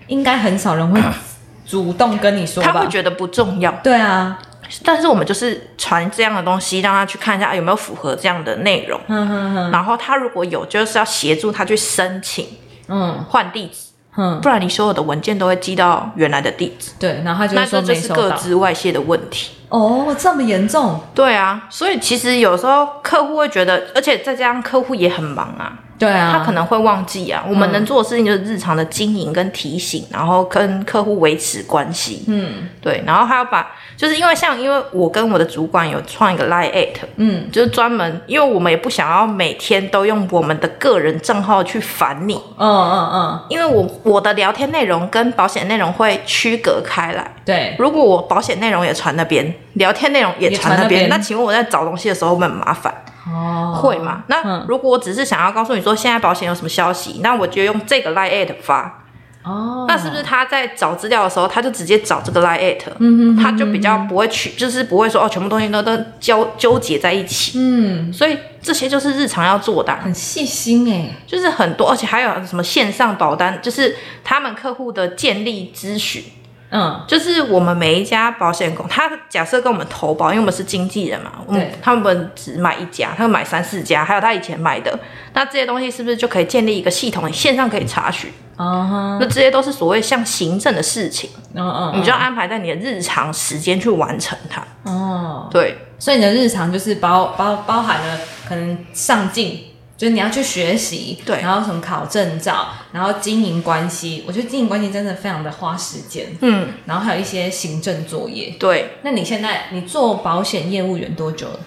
[0.07, 1.01] 应该很少人会
[1.65, 2.71] 主动跟你说吧？
[2.71, 3.71] 他会觉得不重要。
[3.83, 4.39] 对啊，
[4.83, 8.99] 但是我们就是传这样的东西，让他去看一下有没有符合这样的内容。
[9.07, 12.47] 嗯哼哼，然后他如果有，就是要协助他去申请
[12.87, 13.88] 嗯换地址，
[14.19, 18.29] 哼，不然你所有的文件都会寄到原来的地址，对，然后他就说这就是各。
[18.31, 19.51] 自外泄的问题。
[19.69, 20.99] 哦，这么严重？
[21.13, 27.43] 对啊，所以其实有时候客户会觉得，而且再加上客户也很忙啊，对啊，他可能会忘记啊。
[27.47, 32.23] 我们能做的事情就是日常的经营跟提醒，然后跟客户维持关系。
[32.27, 47.29] 嗯对，然后还要把，就是因为像因为我跟我的主管有创一个 Line at，嗯，就是专门，因为我们也不想要每天都用我们的个人账号去烦你，嗯嗯嗯，因为我我的聊天内容跟保险内容会区隔开来。
[47.43, 52.93] 对，如果我保险内容也传那边，聊天内容也传那边，那请问我在找东西的时候会很麻烦？
[53.29, 54.23] 哦，会嘛？
[54.27, 54.65] 那嗯。
[54.67, 59.03] 如果我只是想要告诉你说现在保险有什么消息，那我就用这个 Line at 发，
[59.43, 67.59] 哦，那是不是他在找资料的时候，他就直接找这个 Line at，嗯嗯他就比较不会去，就是不会说哦，全部东西都都纠纠结在一起。
[67.59, 76.23] 嗯，所以这些就是日常要做的啊、很细心哎，就是很多，而且还有什么线上保单，就是他们客户的建立咨询。
[76.69, 77.01] 嗯。
[77.07, 81.71] 就是我们每一家保险公司，他假设跟我们投保，因为我们是经纪人嘛，我们对。
[81.81, 84.97] 他们只买一家，他们买三四家，还有他以前买的，
[85.33, 88.31] 那这些东西是不是就可以建立一个系统，你线上可以查询？
[88.61, 94.61] 嗯哼，那这些都是所谓像行政的事情，嗯嗯，你就要安排在你的日常时间去完成它。
[94.83, 99.63] 哦，对，所以你的日常就是包包包含了可能上进，
[99.99, 108.55] 就是你要去学习，对然后什么考证照，然后经营关系，我觉得经营关系真的非常的花时间，嗯，然后还有一些行政作业。
[108.57, 111.59] 对，那你现在你做保险业务员多久了？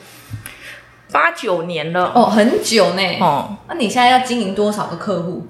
[1.13, 3.03] 八九年了，哦，很久呢。
[3.21, 5.47] 哦，那你现在要经营多少个客户？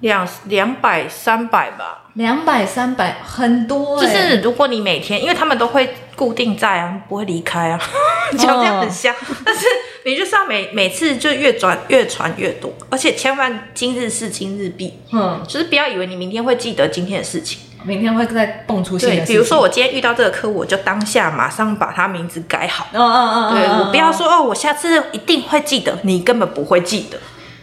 [0.00, 1.98] 两两百三百吧。
[2.14, 4.28] 两百、三百，很多、就欸。
[4.30, 7.80] 是如果你每天，因为他们都会固定在啊，不会离开啊，
[8.36, 9.66] 讲这样很像，但是
[10.04, 19.34] 你就是要每每次就越转越传越多，而且千万今日事今日毕，嗯，就是不要以为你明天会记得今天的事情，明天会再蹦出新的对，事情。
[19.34, 22.88] 比如说我今天遇到这个客户，我就当下马上把他名字改好。
[22.92, 27.18] 嗯，嗯嗯嗯，对嗯我不要，说哦，我下次一定会记得，你根本不会记得。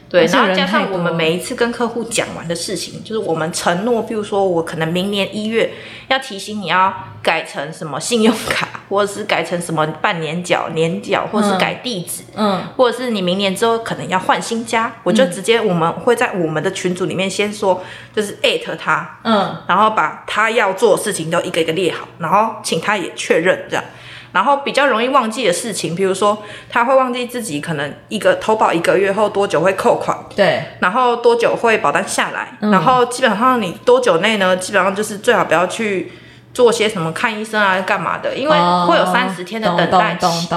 [0.09, 5.71] 对，然后加上我们每一次跟客户讲完的事情，就是我们承诺，比如说我可能明年一月
[6.07, 6.91] 要提醒你要
[7.21, 12.63] 改成什么信用卡，或者是改成什么半年缴、年缴，或者是改地址，嗯。
[12.75, 17.83] 或者是你明年之后可能要换新家，我就直接我们会在我们的群组里面先说，
[18.15, 19.57] 就是艾特他，嗯。
[19.67, 23.85] 然后把他要做的事情都一个一个列好，然后请他也确认这样。
[24.31, 26.37] 然后比较容易忘记的事情，比如说
[26.69, 32.71] 他会忘记自己可能一个投保一个月后多久会扣款，对，然后多久会保单下来，嗯。
[32.71, 36.11] 然后基本上你多久内呢，基本上就是最好不要去
[36.53, 40.49] 做些什么看医生啊干嘛的，因为会有三十天的等待期。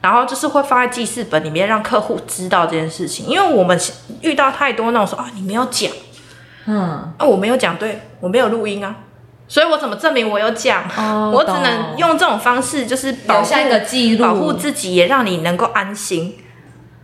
[0.00, 3.80] 然后就是会放在记事本里面，让客户知道这件事情，因为我们
[4.20, 5.90] 遇到太多那种说啊你没有讲。
[6.66, 8.94] 嗯，啊，我没有讲，对我没有录音啊，
[9.46, 10.84] 所以我怎么证明我有讲？
[10.96, 16.36] 哦我只能用这种方式，就是保下一个记录，保护自己，也让你能够安心。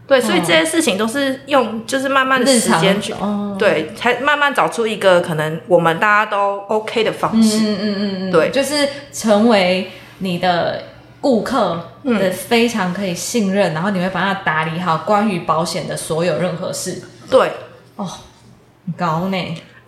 [0.06, 7.58] 对，所以嗯这些事情都是用就是慢慢时间去，哦，对，才慢慢找出一个可能我们大家都 OK 的方式。
[7.58, 8.50] 嗯嗯嗯嗯，对。
[8.50, 10.82] 就是成为你的
[11.20, 17.00] 顾客的非常可以信任，然后你会帮他打理好关于保险的所有任何事。
[17.30, 17.52] 对，
[17.96, 19.36] 很高呢，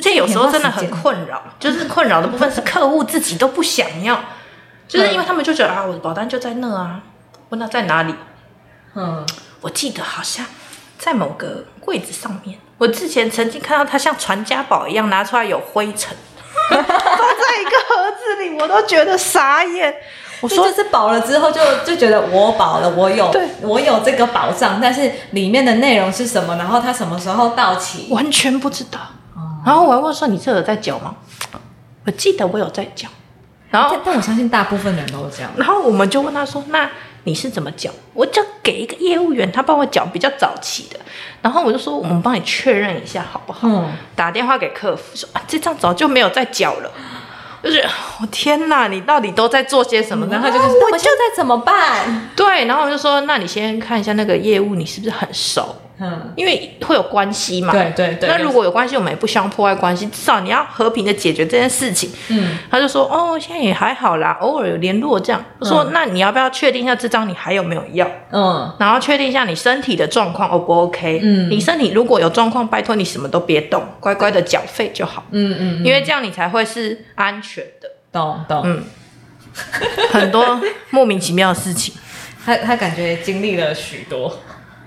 [0.02, 4.18] 而且有时候真的很困扰，就是困扰的部分是客户自己都不想要，
[4.88, 7.00] 就是因为他们就觉得啊，我的保单就在那啊，
[7.50, 8.12] 问他在哪里？
[8.96, 9.24] 嗯，
[9.60, 10.44] 我记得好像
[10.98, 16.16] 在某个柜子上面，我之前曾经看到它像传家宝一样拿出来有灰尘，
[16.68, 19.94] 放在一个盒子里，我都觉得傻眼。
[20.40, 28.08] 我说我说就是保了之后就就觉得我保了，我有对我有这个保障，但是里面的内容是什么，然后它什么时候到期？
[28.10, 28.98] 完全不知道，
[29.64, 31.14] 然后我还问说你这有在缴吗？
[32.04, 33.08] 我记得我有在缴，
[33.70, 35.50] 然后但但我相信大部分人都是这样。
[35.56, 36.90] 然后我们就问他说：“那
[37.22, 40.98] 你是怎么缴？”我就给一个业务员，他帮我缴比较早期的。
[41.40, 46.90] 然后我就说：“我们帮你确认一下好不好？”嗯，打电话给客服说：“啊，这张早就没有在缴了。”
[47.62, 47.80] 就是
[48.20, 50.26] 我天哪，你到底都在做些什么？
[50.28, 52.30] 然后他就跟啊我现在怎么办？
[52.34, 55.76] 对，然后我就说：“那你先看一下那个业务，你是不是很熟？
[55.98, 58.28] 嗯，因为会有关系嘛。”对对对。
[58.28, 62.10] 那如果有关系，我们也不相破坏关系，至少你要和平的解决这件事情。
[62.28, 68.10] 嗯他就说：“哦，现在也还好啦，偶尔有联络这样。”我说：“那你要不要确定一下这张你还有没有要？
[68.30, 71.20] 嗯然后确定一下你身体的状况 O 不 OK？
[71.22, 77.88] 嗯你身体如果有状况，拜托你什么都别动，乖乖的缴费就好，嗯嗯，因为这样你才会是安全的。
[78.10, 78.62] 懂懂。
[78.64, 78.82] 嗯，
[80.10, 81.94] 很多莫名其妙的事情。
[82.44, 84.38] 他他感觉经历了许多。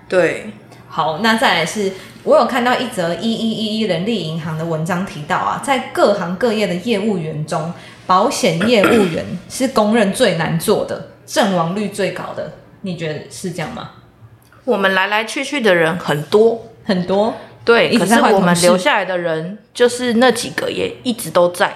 [0.07, 0.51] 对，
[0.95, 1.91] 好，那再来是
[2.23, 7.73] 我有看到一则一一一一人力银行的文章提到啊，在各行各业的业务员中，
[8.07, 12.49] 保险业务员是公认最难做的，阵亡率最高的。
[12.83, 13.89] 你觉得是这样吗？
[14.63, 17.33] 我们来来去去的人很多，很多，
[17.65, 21.75] 对，可是我们留下来的人，就是那几个也一直都在。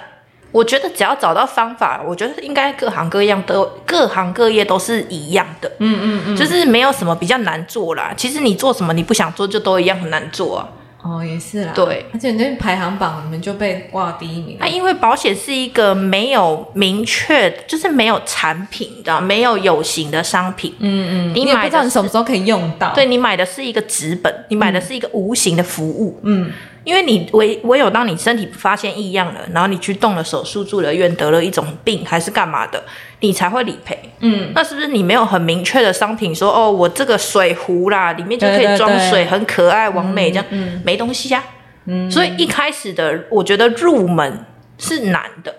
[0.52, 8.14] 我觉得只要找到方法，我觉得应该各行各业都各行各业都是一样的，嗯嗯嗯，就是没有什么比较难做啦。
[8.18, 10.70] 其实你做什么你不想做，就都一样很难做啊。
[11.02, 11.72] 哦，也是啦。
[11.74, 20.76] 对，而且那排行榜你们就被挂第一名那啊，因为保险是一个没有明确，就是没有产品的，没有有形的商品。
[20.80, 22.94] 嗯嗯，你你也不知道你什么时候可以用到。
[22.94, 26.20] 对，你买的是一个纸本，你买的是一个无形的服务。
[26.24, 26.52] 嗯，
[26.84, 32.84] 因为你唯唯有当你身体发现异样了，然后你去动了手术、住了院、得了一种病还是干嘛的，
[33.20, 33.98] 你才会理赔。
[34.20, 40.46] 嗯，那是不是你没有很明确的商品说哦，我这个水壶啦，里面就可以对对对装水，很可爱、完美这样？
[40.50, 41.44] 嗯没东西呀、
[41.86, 44.46] 嗯，所以一开始的我觉得入门
[44.78, 45.54] 是难的。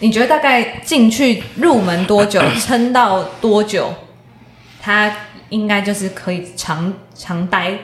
[0.00, 3.92] 你觉得大概进去入门多久， 撑到多久，
[4.80, 5.10] 它
[5.48, 7.78] 应该就是可以长长待？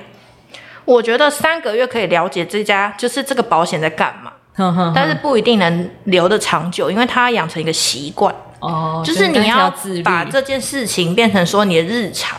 [0.85, 4.33] 我觉得三个月可以了解这家就是这个保险在干嘛，
[4.95, 8.35] 但是不一定能留得长久，因为它要养成一个习惯。
[8.61, 12.39] 哦，就是你要把这件事情变成说你的日常。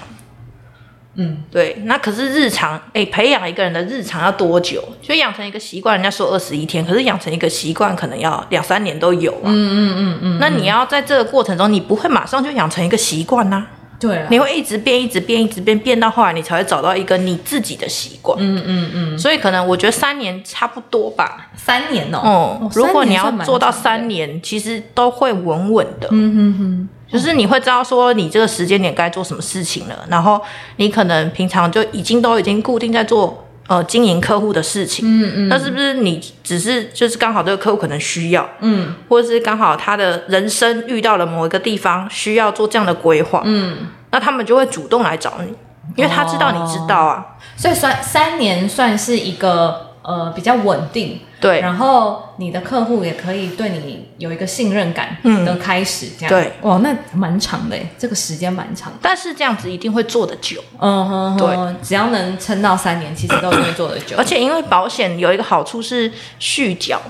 [1.18, 4.84] 嗯，对，那可是日常，哎，培养一个人的日常要多久？
[5.02, 9.46] 就养成一个习惯，人家说二十一天，可是养成一个习惯可能要两三年都有啊。
[9.46, 13.66] 嗯嗯嗯嗯，那你要在这个过程中，你不会马上就养成一个习惯呐，
[14.00, 18.38] 对了，你会一直变，一直变，一直变，变到后来你才会找到一个你自己的习惯。
[18.40, 21.48] 嗯嗯嗯，所以可能我觉得三年差不多吧。
[21.56, 26.08] 三年哦，如果你要做到三年，其实都会稳稳的。
[26.12, 30.42] 嗯哼哼，就是你会知道说你这个时间点该做什么事情了，然后
[30.78, 35.06] 你可能平常就已经都已经固定在做呃经营客户的事情。
[35.08, 43.78] 嗯嗯，那是不是你只是就是刚好这个客户可能需要，嗯，或者是刚好他的人生遇到了某一个地方需要做这样的规划，嗯，
[44.12, 45.54] 那他们就会主动来找你，
[45.96, 51.62] 因为他知道你知道啊，所以算三年算是一个呃比较稳定，对。
[51.62, 56.30] 然后你的客户也可以对你有一个信任感的开始，这样。
[56.30, 59.00] 对，哇，那蛮长的耶，这个时间蛮长的。
[59.02, 64.16] 但是这样子一定会做的久，嗯哼哼，只要能撑到三年，其实都一定会做的久。
[64.18, 67.02] 而且因为保险有一个好处是续缴，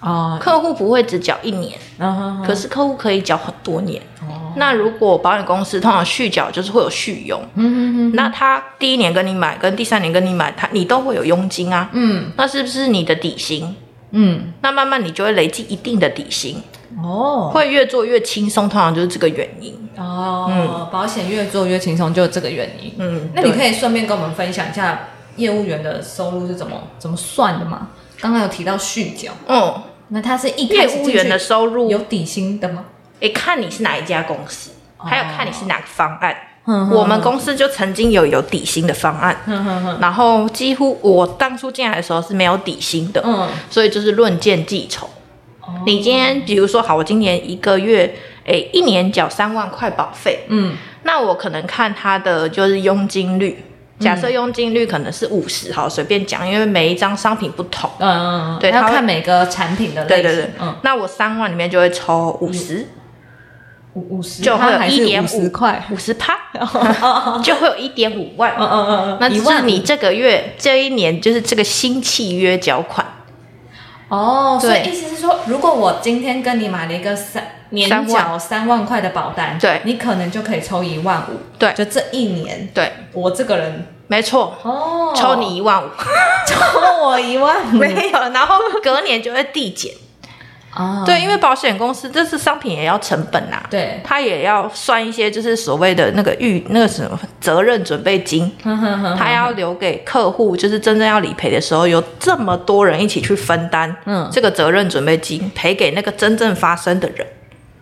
[0.00, 1.78] 哦，客户不会只缴一年，
[2.46, 4.00] 可是客户可以缴很多年。
[4.56, 12.30] 那如果保险公司通常续缴就是会有续佣，嗯那他第一年跟你买，跟第三年跟你买，他你都会有佣金啊，嗯。
[12.36, 13.76] 那是不是你的底薪？
[14.10, 16.62] 嗯，那慢慢你就会累积一定的底薪，
[17.02, 17.50] 哦。
[17.52, 19.74] 会越做越轻松，通常就是这个原因。
[19.96, 22.92] 哦，保险越做越轻松，就这个原因。
[22.98, 27.88] 嗯，那你可以顺便跟我们分享一下业务员的收入是怎么怎么算的吗？
[28.20, 31.90] 刚刚有提到续缴，嗯，那他是一开业始进去务员的收入。
[31.90, 32.84] 有底薪的吗？
[33.20, 36.36] 诶，看你是哪一家公司，还有看你是哪个方案。
[36.70, 45.08] 嗯我们公司就曾经有有底薪的方案，哼哼哼，然后几乎我当初进来的时候是没有底薪的，嗯，所以就是论件计酬。
[45.86, 48.14] 你今天比如说好，我今年一个月，
[48.44, 53.64] 诶，一年缴三万块保费，嗯，那我可能看他的就是佣金率，
[53.98, 57.90] 假设佣金率可能是五十，好，随便讲，因为每一张商品不同。
[57.98, 62.86] 嗯嗯嗯，要对他看每个产品的类型，对对对，嗯，那我三万里面就会抽五十，
[63.94, 66.38] 五五十就会有一点五十块，五十趴，
[67.42, 68.54] 就会有一点五万。
[68.56, 73.04] 嗯嗯嗯嗯，那只是你这个月这一年就是这个新契约缴款，
[74.08, 79.82] 哦，所以意思是说，如果我今天跟你买了一个三年缴三万块的保单，对。
[79.84, 81.72] 你可能就可以抽一万五，对。
[81.74, 85.12] 就这一年对，我这个人没错，哦。
[85.14, 85.88] 抽你一万五，
[86.48, 89.92] 抽我一万五， 没有，然后隔年就会递减。
[90.78, 98.56] 啊，对，因为保险公司这是商品也要成本呐、对，他也要算一些就是所谓的那个预那个什么责任准备金，
[99.18, 104.30] 他要留给客户，就是真正要理赔的时候，有这么多人一起去分担，嗯。
[104.30, 107.26] 这个责任准备金赔给那个真正发生的人，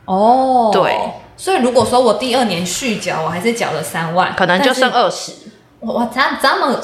[0.06, 0.96] 哦，对，
[1.36, 5.32] 所以如果说我第二年续缴，我还是缴了三万，可能就剩二十，
[5.80, 6.80] 哇，这这么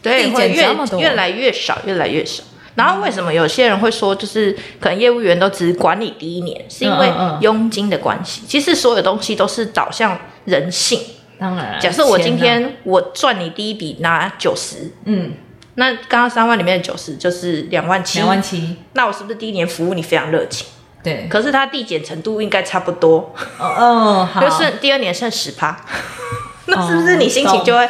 [0.00, 2.44] 对，会越越来越少，越来越少。
[2.78, 7.40] 然后为什么有些人会说，就是可能业务员都只管理第一年，是因为嗯嗯嗯。
[7.40, 8.42] 佣金的关系。
[8.46, 11.00] 其实所有东西都是导向人性。
[11.40, 15.32] 当然，假设我今，天我赚你第一笔拿九十，嗯，
[15.74, 20.66] 那刚刚三万里面的九十就是两万七，两万七，那我是不是第一年服务你非常热情？
[21.02, 25.76] 对，可是它递减程度应该差不多，哦哦，好，就是第二年剩十趴，
[26.66, 27.88] 那是不是你心情就会、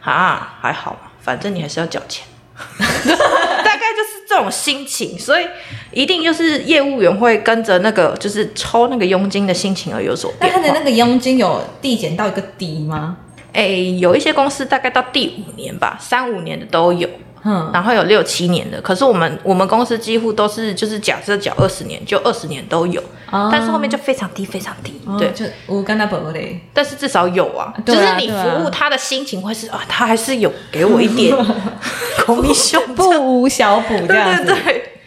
[0.00, 2.26] 啊还好嘛，反正你还是要缴钱，
[2.78, 2.86] 大
[3.86, 5.46] 概就是这种心情，所以
[5.92, 10.58] 一定就是业务员会跟着那个就是抽那个佣金的心情而有所变化。
[10.58, 13.18] 那他的那个佣金有递减到一个底吗？
[13.52, 13.66] 哎、
[13.98, 17.08] 有一些公司大概到第五年吧，三五年的都有。
[17.46, 23.48] 嗯，然后有六七年的，可是我们我们公司几乎都是就是假设缴二十年，就二十年都有，哦。
[23.52, 31.32] 但是后面就非常低非常低，对，哦就我跟他不嘞，但是至少有啊，就是你服务他的心情会是啊，他还是有给我一点
[32.18, 34.62] komission， 不无小补这样子，对 对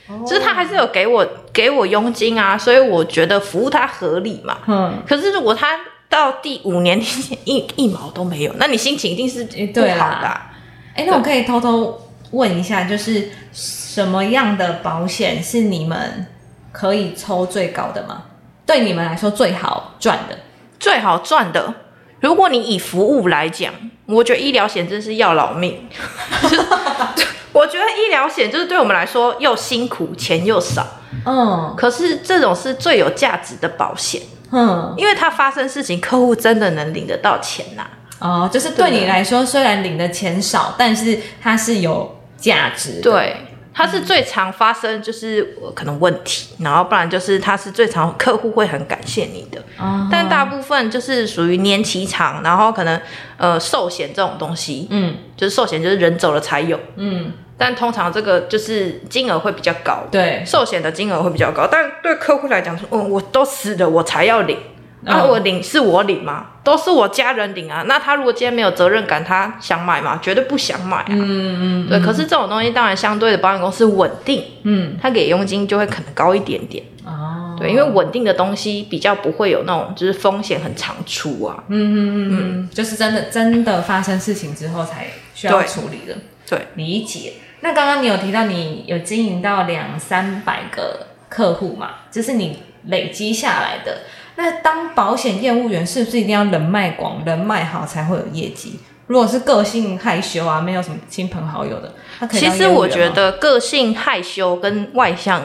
[0.07, 4.59] 对，就是他还是有给我给我佣金啊，所以我觉得服务他合理嘛。
[4.67, 5.77] 嗯，可是如果他
[6.07, 6.99] 到第五年
[7.45, 10.51] 一一毛都没有，那你心情一定是不诶对啦好的啊、
[10.95, 11.95] 哎，那我可以偷偷
[12.31, 16.27] 问一下，就是什么样的保险是你们
[16.71, 18.23] 可以抽最高的吗？
[18.65, 20.37] 对你们来说最好赚的，
[20.79, 21.73] 最好赚的。
[22.19, 23.73] 如果你以服务来讲，
[24.05, 25.87] 我觉得医疗险真是要老命。
[27.51, 30.85] 我觉得医疗险就是对我们来说又辛苦，钱又少，
[31.25, 34.21] 嗯可是这种是最有价值的保险，
[34.51, 37.87] 嗯，因为它发生事情，客户真的能领得到钱呐、
[38.19, 43.37] 哦，就是对你来说，虽然领的钱少，但是它是有价值的，对，
[43.73, 49.61] 它是最常发生就是呃可能问题，然后不然就是它是最常客户会很感谢你的。
[49.77, 52.99] 哦，但大部分就是属于年期长，然后可能
[53.37, 55.15] 呃寿险这种东西，嗯。
[55.37, 64.57] 就是寿险就是人走了才有，嗯，但通常这个就是金额会比较高，对，寿险的金额会比较高，但对客户来讲说，嗯，我都死了我才要领。
[65.05, 66.47] 啊，嗯我领是我领吗？
[66.63, 67.83] 都是我家人领啊。
[67.87, 70.19] 那他如果今天没有责任感，他想买吗？
[70.21, 71.05] 绝对不想买啊。
[71.09, 76.83] 嗯嗯对，可是这种东西当然相对的保险公司稳定，嗯，他给佣金就会可能高一点点。
[77.05, 81.63] 哦，对，因为稳定的东西比较不会有那种就是风险很常出啊。
[81.69, 86.15] 嗯嗯嗯嗯，就是真的真的发生事情之后才需要对处理的。
[86.47, 87.33] 对，理解。
[87.61, 93.99] 那刚刚你有提到你有经营到两三百个客户嘛，就是你累积下来的。
[94.41, 98.79] 那当保险业务员是不是一定要人脉广、人脉好才会有业绩？
[99.07, 105.41] 如果是个性害羞啊，没有什么亲朋好友的，他可以其实我觉，得个性害羞跟外向，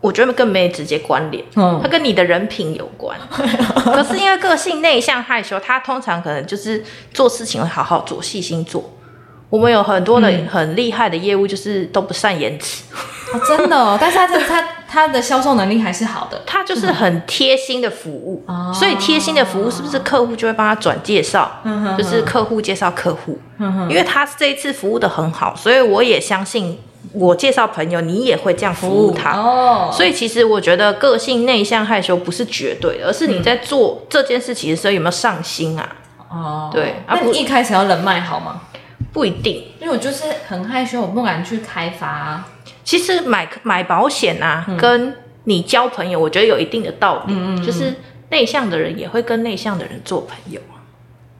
[0.00, 1.44] 我觉得更没直接关联。
[1.56, 6.82] 嗯它跟你的人品有关， 可是因为个性内向害羞，他通常可能就是
[7.12, 8.94] 做事情会好好做，细心做。
[9.50, 12.84] 我们有很多的嗯很厉害的业务，就是都不善言辞，
[13.34, 16.42] 哦、真的哦，但是他这他他的销售能力还是好的。
[16.46, 18.42] 他就是很贴心的服务。
[18.46, 21.60] 哦所以贴心的服务是不是客户就会帮他转介绍？
[21.64, 26.78] 嗯哼就是客户介绍客户，嗯哼因为他这一次服务的很好，所以我也相信
[27.12, 29.32] 我介绍朋友，你也会这样服务他。
[29.32, 35.96] 哦，所以其实我觉得个性内向害羞不是绝对的，而是你在做这件事情的时候有没有上心啊？
[36.30, 38.60] 哦，对啊你一开始要人脉好吗？
[39.12, 39.64] 不一定。
[39.80, 42.46] 因为我就是很害羞，我不敢去开发、啊。
[42.88, 45.14] 其实买买保险啊，嗯跟
[45.44, 47.62] 你交朋友，我觉得有一定的道理。
[47.62, 47.94] 就是
[48.30, 50.80] 内向的人也会跟内向的人做朋友啊。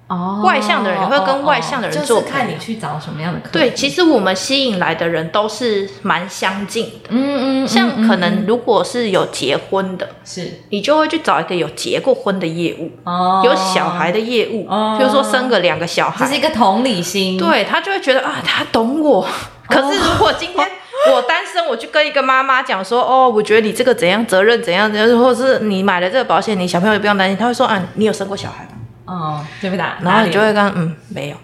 [0.08, 3.48] 哦外向的人也会跟外向的人做看你去找什么样的客。
[3.50, 7.08] 对，其实我们吸引来的人都是蛮相近的。
[7.08, 19.26] 嗯嗯，像可能嗯如果是有结婚的，是你就会去找一个有结过婚的业务，哦有小孩的业务，哦比如说生个两个小孩这是，一个同理心。，对他就会觉得啊，他懂我。
[19.66, 20.66] 可是如果今天
[21.12, 27.36] 我单身，我去跟一个妈妈讲说，哦，我觉得你这个怎样责任怎样怎样，或者是你买了这个保险，你小朋友也不用担心。
[27.36, 28.70] 他会说啊，你有生过小孩吗？
[29.06, 31.36] 哦，对不对，然后你就会跟嗯没有，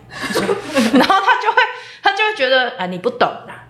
[0.93, 1.63] 然后他就会
[2.03, 3.65] 他就会觉得啊你不懂啦。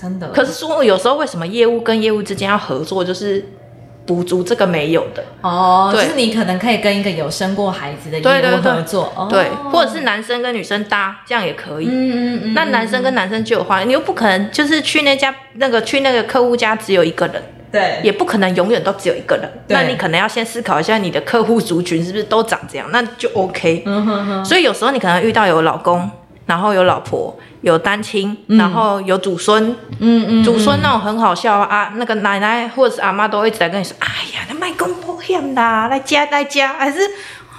[0.00, 0.28] 真的。
[0.30, 3.44] 可是说有时候为什么业务跟业务之间要合作，就是
[4.10, 5.22] 补足这个没有的。
[5.40, 8.72] 哦，就是你可能可以跟一个有生过孩子的业务对对对。
[8.72, 9.28] 合作，哦。
[9.30, 11.86] 对，或者是男生跟女生搭，这样也可以。
[11.86, 17.40] 嗯嗯嗯，那男生跟男生就有话，你又不可能就是去那家那个去那个客户家只有一个人，
[17.70, 19.48] 对，也不可能永远都只有一个人。
[19.68, 23.84] 那你可能要先思考一下你的客户族群是不是都长这样，那就 OK。
[23.86, 26.10] 嗯哼哼，所以有时候你可能遇到有老公，
[26.46, 37.00] 然后有老婆，有单亲，然后有祖孙，嗯嗯，祖孙那种很好笑啊，那个奶奶或者是阿妈都会一直在跟你说，哎呀，那卖公保险啦，来加来加，还是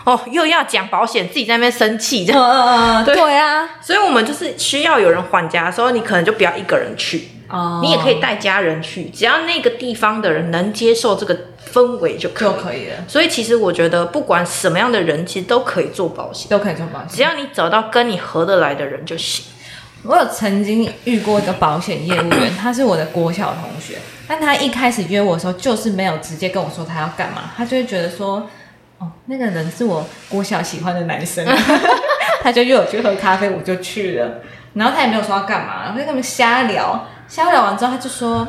[0.03, 2.41] 哦又要讲保险，自己在那边生气这样。
[2.41, 3.15] 嗯嗯嗯，对。
[3.15, 11.37] 对啊，所以我们就是需要有人还家的时候，你可能就不要一个人去，哦，你也可以带家人去，只要那个地方的人能接受这个
[11.71, 12.49] 氛围就可以。
[12.49, 17.09] 就可以了，所以其实我觉得，不管什么样的人，其实都可以做保险，都可以做保险。
[17.09, 19.45] 只要你找到跟你合得来的人就行。
[20.03, 23.97] 我有曾经遇过一个保险业务员，他是我的国小同学，
[24.27, 28.49] 但他一开始约我的时候，就是没有直接跟我说他要干嘛，他就会觉得说，
[28.97, 31.45] 哦，那个人是我国小喜欢的男生，
[32.41, 34.41] 他就约我去喝咖啡，我就去了，
[34.73, 38.47] 然后他也没有说要干嘛，我就跟他们瞎聊，瞎聊完之后，他就说，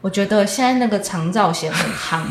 [0.00, 2.22] 我觉得现在那个长照险很夯。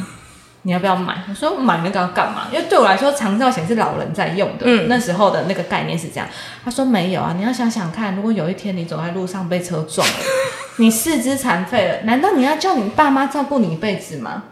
[0.63, 1.23] 你要不要买？
[1.27, 2.47] 我说买那个要干嘛？
[2.51, 4.65] 因为对我来说，长照险是老人在用的。
[4.65, 6.27] 嗯那时候的那个概念是这样。
[6.63, 10.13] 他说没有啊，你要想想看，如果有一天你走在路上被车撞了，
[10.77, 14.43] 你四肢残废了，难道你要叫你爸妈照顾你一辈子吗？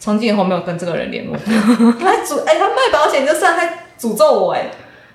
[0.00, 1.36] 从今以后没有跟这个人联络。
[2.00, 4.70] 他诅哎、他卖保险就算，他诅咒我哎、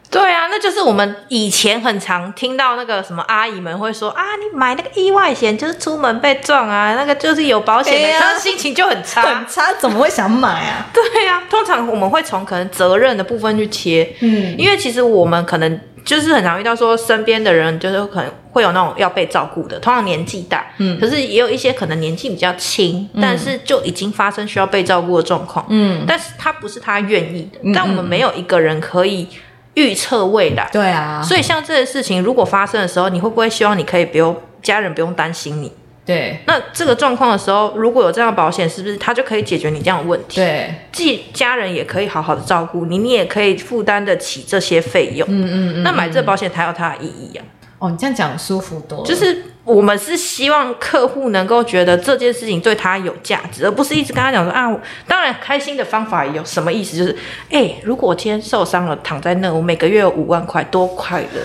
[0.10, 9.24] 对啊，那就是我们以前很常听到那个什么阿姨们会说啊，你买那个意外险就是出门被撞啊，那个就是有保险的，对啊心情就很差。
[9.24, 9.48] 很。
[9.48, 10.88] 差，怎么会想买啊？
[10.94, 21.00] 对啊，通常我们会从可能责任的部分去切，嗯，因为其实我们可能就是很常遇到说身边的人就是可能会有那种要被照顾的，通常年纪大，嗯。
[21.00, 29.28] 可是也有一些可能年纪比较轻，但是就已经发生需要被照顾的状况，嗯，但是他不是他愿意的，嗯但我们没有一个人可以
[29.76, 35.72] 预测未来，对啊，所以像这些事情如果发生的时候，你会不会希望你可以不用家人不用担心你？
[36.06, 40.36] 对那这个状况的时候，如果有这样的保险，是不是它就可以解决你这样的问题？
[40.36, 45.26] 对，既家人也可以好好的照顾你，你也可以负担得起这些费用。
[45.30, 47.46] 嗯嗯嗯，那买这保险才有它的意义啊！
[47.80, 54.70] 哦，你这样讲舒服多了，就是我们是希望客户能够觉得这件事情对他有价值，而不是一直跟他讲说啊，
[55.08, 56.98] 当然开心的方法有什么意思？
[56.98, 57.16] 就是
[57.50, 61.42] 哎、如果我今天受伤了，躺在那，我每个月有五万块，多快乐！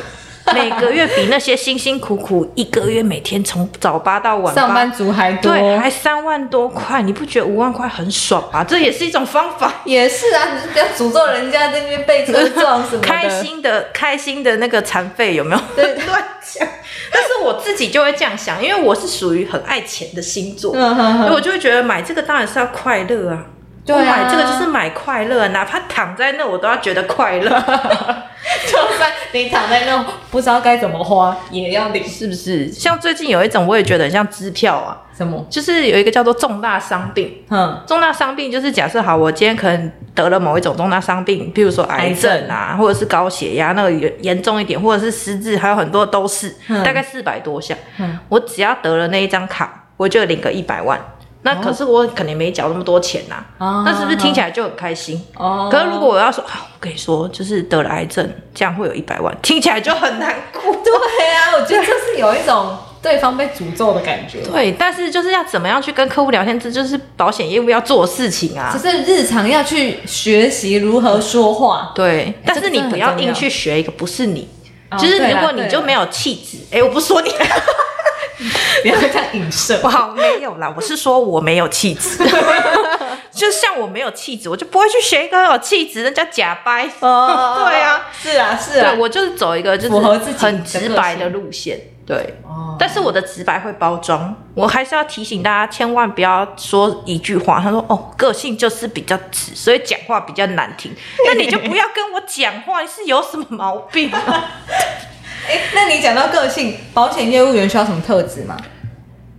[0.55, 8.64] 每个月比那些辛辛苦苦一个月每天从早八到晚八上班族还多，对，还三万多块，你不觉得五万块很爽吗？
[8.64, 9.72] 这也是一种方法。
[9.84, 13.07] 也是啊，你就不要诅咒人家在那边被车撞什么的。
[13.07, 15.62] 开心的开心的那个残废有没有？
[15.76, 16.66] 对乱讲。
[17.11, 23.44] 但是我自己就会这样想，因为我是属于很爱钱的星座，嗯哼哼，所以我就会觉得买这个当然是要快乐啊。
[23.95, 27.49] 对啊我买这个就是买快乐，哪怕躺在那我都要觉得快乐，
[28.66, 32.70] 就算你躺在那不知道该怎么花，也要领是不是？
[32.70, 35.45] 像最近有一种我也觉得很像支票啊，什么？
[35.49, 37.43] 就是有一个叫做重大伤病。
[37.51, 47.76] 嗯，重大伤病就是假设好，我今天可能得了某一种重大伤病，譬如说癌症啊，或者是高血压，那个严严重一点，或者是失智，还有很多都是，嗯大概四百多项。
[47.99, 51.01] 嗯我只要得了那一张卡，我就领个一百万。
[51.43, 55.24] 那可是我肯定没缴那么多钱呐、哦那是不是听起来就很开心？
[55.36, 60.61] 哦可是如果我要说，啊，我跟你说，就是得了癌症，这样会有一百万，听起来就很难过。
[60.62, 60.93] 对
[61.34, 64.41] 啊，我觉得就是有一种对方被诅咒的感觉。
[64.41, 68.91] 对，但是就是要怎么样去跟客户聊天，这就是保险业务要做的事情啊只。
[68.91, 74.49] 是日常要去学习如何说话，对，但是你不要硬去学一个不是你，
[74.91, 77.30] 哦就是如果你就没有气质，哎、我不说你，
[78.82, 79.78] 不要这样影射。
[79.78, 82.18] 不好，没有啦，我是说我没有气质，
[83.32, 86.89] 就像我没有气质，我就不会去学一个有气质，人家假掰。
[87.01, 92.39] 哦对啊，是啊，是啊对，我就是走一个就是符合自己很直白的路线，对。
[92.45, 100.95] 哦但是我的直白会包装，我还是要提醒大家，千万不要说一句话，他说哦，个性就是比较直，所以讲话比较难听，
[101.26, 104.45] 那你就不要跟我讲话，你是有什么毛病啊？
[105.47, 108.57] 哎，那你讲到个性，保险业务员需要什么特质吗？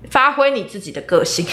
[0.09, 1.45] 发挥你自己的个性，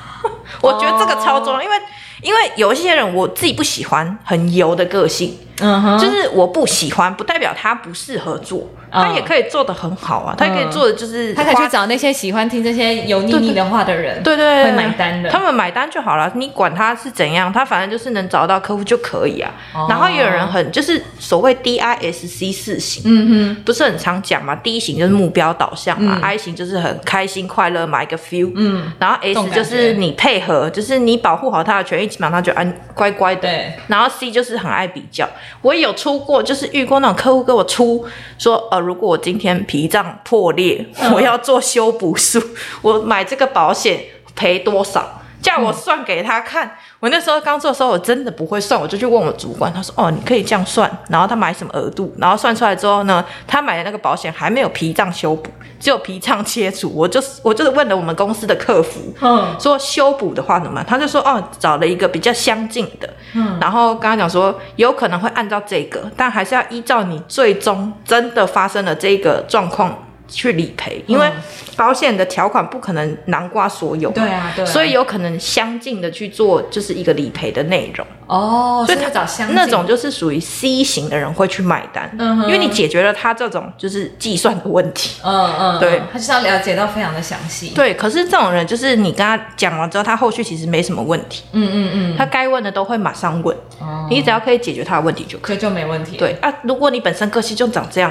[0.62, 1.76] 我觉得这个超重要，因为
[2.22, 5.98] 因为有一些人我自己不喜欢很油的个性，嗯哼。
[5.98, 15.30] 就是我不喜欢，不代表他不适合做，他也可以做的很好啊，他也可以做的就是他可以去找那些喜欢听这些油腻腻的话的人，对对对，会买单的。
[15.30, 19.50] 他们买单就好了，你管他是怎样，他反正就是能找到客户就可以啊。
[19.74, 19.86] 哦。
[19.88, 23.62] 然后也有人很就是所谓 DISC 四型，嗯哼。
[23.64, 33.40] 不是很常讲嘛？D 型就是目标导向嘛、i 型就是很开心快乐买个 feel，嗯，然后 S 就是你配合，就是你保护好他的权益，基本上他就安乖乖的。
[33.42, 35.28] 对，然后 C 就是很爱比较，
[35.62, 38.04] 我也有出过，就是遇过那种客户给我出
[38.38, 42.40] 说，呃，如果我今天脾脏破裂，嗯我要做修补术，
[42.82, 45.22] 我买这个保险赔多少？
[45.42, 46.76] 叫我算给他看。
[47.06, 55.48] 我那时候刚做的时候，我真的不会算，我就去问我主管，他说：“哦，你可以这样算。”然后他买什么额度，然后算出来之后呢，他买的那个保险还没有脾脏修补，
[55.78, 56.90] 只有脾脏切除。
[56.92, 60.84] 我就是 我就是问了我们公司的客服，嗯说修补的话怎么办？
[60.84, 69.96] 他就说哦，找了一个比较相近的，嗯然后跟他讲说有可能会按照这个，但还是要依照你最终真的发生了这个状况
[70.28, 71.42] 去理赔，因为嗯。
[71.76, 74.66] 保险的条款不可能囊括所有嘛，对啊对啊。
[74.66, 79.54] 所以有可能相近的去做就是一个理赔的内容，哦，所以他他找相近。
[79.54, 82.46] 那种就是属于 C 型的人会去买单，嗯哼。
[82.46, 85.20] 因为你解决了他这种就是计算的问题。
[85.22, 85.98] 嗯嗯，对。
[85.98, 94.06] 嗯他就是要了解到非常的详细，对，可是这种人就是你跟他讲完之后，他后续其实没什么问题，嗯嗯嗯，他该问的都会马上问，哦。
[94.08, 95.58] 你只要可以解决他的问题就可以。
[95.58, 98.10] 就没问题，，对啊，如果你本身个性就长这样，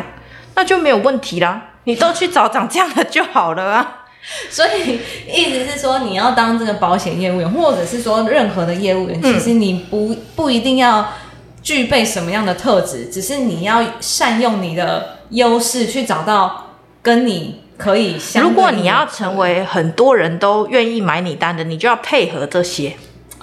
[0.54, 4.02] 那就没有问题啦，你都去找长这样的就好了啊。
[4.50, 5.00] 所以
[5.32, 11.14] 意思是说，你要当这个保险业务员，或者是说任何的业务员，其实你不不一定要
[11.62, 16.72] 具备什么样的特质，只是你要善用你的优势去找到
[17.04, 18.44] 跟你可以相。
[18.44, 22.96] 如果你要成为很多人都愿意买你单的，你就要配合这些，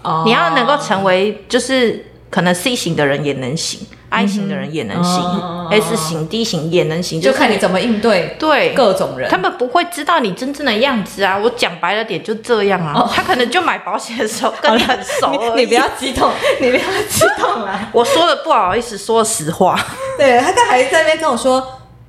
[0.03, 9.31] 哦，你要能够成为就是可能 C 型的人也能行、i 型的人也能行、哦 s 型、D 型也能行，就看你怎么应对对各种人。
[9.31, 11.39] 他们不会知道你真正的样子啊！
[11.43, 17.89] 我讲白了点就这样啊，他可能就买保险的时候跟你很熟你你不要激动，你不要激动啦。
[17.95, 19.79] 我说的不好意思，说实话，
[20.19, 21.67] 对他刚还在那边跟我说，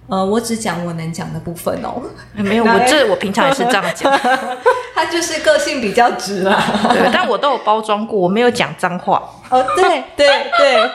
[0.09, 2.01] 呃，我只讲我能讲的部分哦。
[2.33, 4.11] 没有，我这我平常也是这样讲，
[4.93, 6.61] 他就是个性比较直啦。
[6.89, 9.23] 对，但我都有包装过，我没有讲脏话。
[9.49, 10.27] 哦，对对
[10.57, 10.91] 对。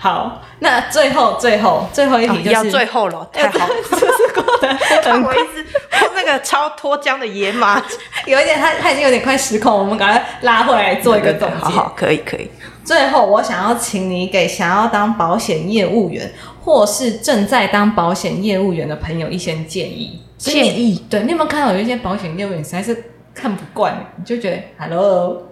[0.00, 4.68] 好，那最后最后最后一题就是、要最后 了，太好了，就是过得
[5.02, 7.76] 很我一直我那个超脱缰的野马，
[8.26, 11.56] 有一点，他他已经有点快失控，我们赶快拉回来做一个总结。
[11.56, 12.50] 好好，可以可以。
[12.82, 16.32] 最后，我想要请你给想要当保险业务员
[16.64, 20.22] 或是正在当保险业务员的朋友一些建议。
[20.38, 25.42] 建议，对你有没有看到有一些保险业务员实在是看不惯，你就觉得 “hello”。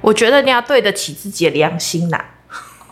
[0.00, 2.24] 我觉得你要对得起自己的良心呐、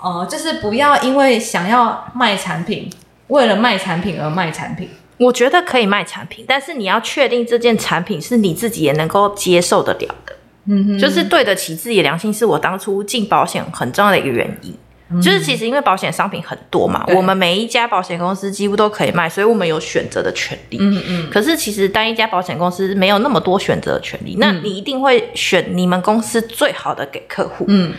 [0.07, 2.89] 哦、就是不要因为想要卖产品，
[3.27, 4.89] 为了卖产品而卖产品。
[5.19, 10.37] 我觉得可以卖产品，但是你要确定这件产品是你自己也能够接受得了的，
[10.67, 14.77] 嗯哼，就是对得起自己的良心，是我当初进保险很重要的一个原因。
[15.23, 20.79] 就是其实因为保险商品很多嘛，我们每一家保险公司几乎都可以卖，所以我们有选择的权利。
[20.81, 27.65] 嗯嗯，可是其实单一家保险公司没有那么多选择的权利，那你一定会选你们公司最好的给客户。
[27.69, 27.95] 嗯，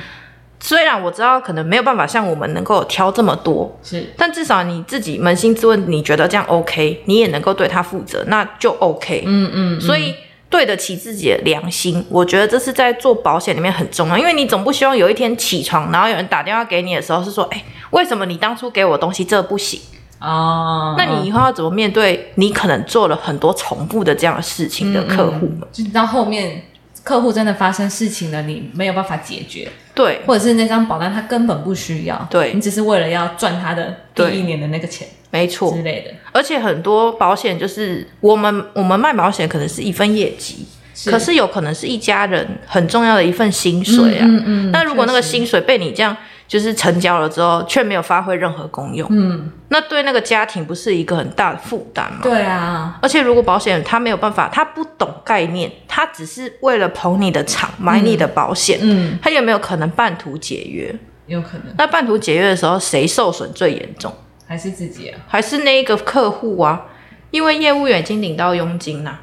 [0.60, 9.24] 虽然我知道可能没有办法像我们能够挑这么多，是但至少你自己扪心自问，你觉得这样 OK，你也能够对他负责，那就 OK。
[9.26, 10.16] 嗯嗯，所以
[10.50, 19.80] 对得起自己的良心，我觉得这是在做保险里面很重要，因为你总不希望有一天起床，然后有人打电话给你的时候是说，哎，为什么你当初给我的东西这不行？
[20.20, 25.60] 哦，那你以后要怎么面对你可能做了很多重复的这样的事情的客户们？
[25.72, 26.64] 就到后面
[27.08, 30.20] 客户真的发生事情了，你没有办法解决，对。
[30.28, 32.52] 或者是那张保单他根本不需要，对。
[32.54, 35.72] 你只是为了要赚他的第一年的那个钱没错。
[35.74, 35.84] 之。
[35.84, 40.66] 类的，而且很多保险就是我们我们卖保险可能是一份业绩，
[41.06, 44.26] 可是有可能是一家人很重要的一份薪水啊。
[44.28, 46.18] 嗯嗯，那如果那个薪水被你这样
[46.48, 52.20] 就是成交了之后，却没有发挥任何功用，嗯，那对那个家庭不是一个很大的负担吗？
[52.24, 60.96] 对啊，而且如果保险他没有办法，他不懂概念，他只是为了捧你的场买你的保险，嗯，他有没有可能半途解约？
[61.26, 61.74] 有可能。
[61.78, 64.14] 那半途解约的时候，谁受损最严重？
[64.48, 66.86] 还是自己啊，还是那一个客户啊？
[67.32, 69.20] 因为业务员已经领到佣金啦、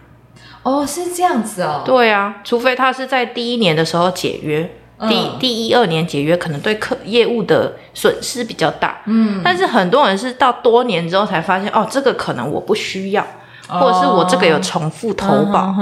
[0.63, 5.09] 哦，是这样子哦，对啊，除非他是在第一年的时候解约，嗯。
[5.09, 9.01] 第第一二年解约，可能对客业务的损失比较大。
[9.07, 13.27] 嗯，但是很多人是到多年之后才发现，哦，这个可能我不需要，
[13.67, 15.75] 或者是我这个有重复投保，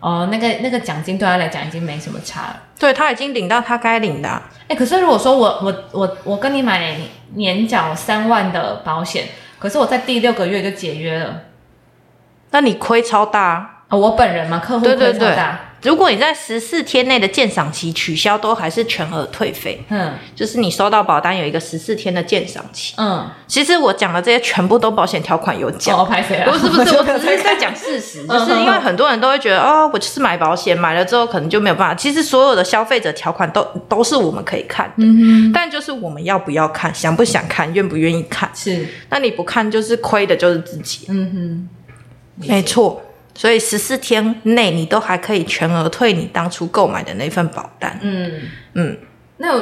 [0.00, 2.56] 哦，那个那个奖金对他来讲已经没什么差了。
[2.78, 4.28] 对他已经领到他该领的。
[4.28, 6.96] 啊、哎、可是如果说我我我我跟你买
[7.34, 9.24] 年缴三万的保险，
[9.58, 11.42] 可是我在第六个月就解约了，
[12.50, 13.70] 那你亏超大、啊。
[13.88, 15.18] 哦，我本人嘛，客户对对对。
[15.18, 19.80] 亏超大，如果你在十四天内的鉴赏期取消，都还是全额退费。
[19.88, 22.94] 嗯就是你收到保单有一个十四天的鉴赏期。
[22.98, 25.96] 嗯，其实我讲的这些全部都保险条款有讲？
[26.04, 31.94] 不是不是， 我只是在讲，事实，嗯就是因为很多人都会觉得哦，我就是买保险，买了之后可能就没有办法。
[31.94, 38.50] 其实所有的消费者条款都都是我们可以看的，嗯但就是我们要不要看，想不想看，愿不愿意看。
[38.54, 41.06] 是，那你不看，就是亏的就是自己。
[41.08, 41.68] 嗯
[42.40, 43.00] 哼，没错，
[43.36, 47.98] 所以十四天内你都还可以全额退你当初购买的那份保单。
[48.00, 48.32] 嗯
[48.72, 48.96] 嗯，
[49.36, 49.60] 那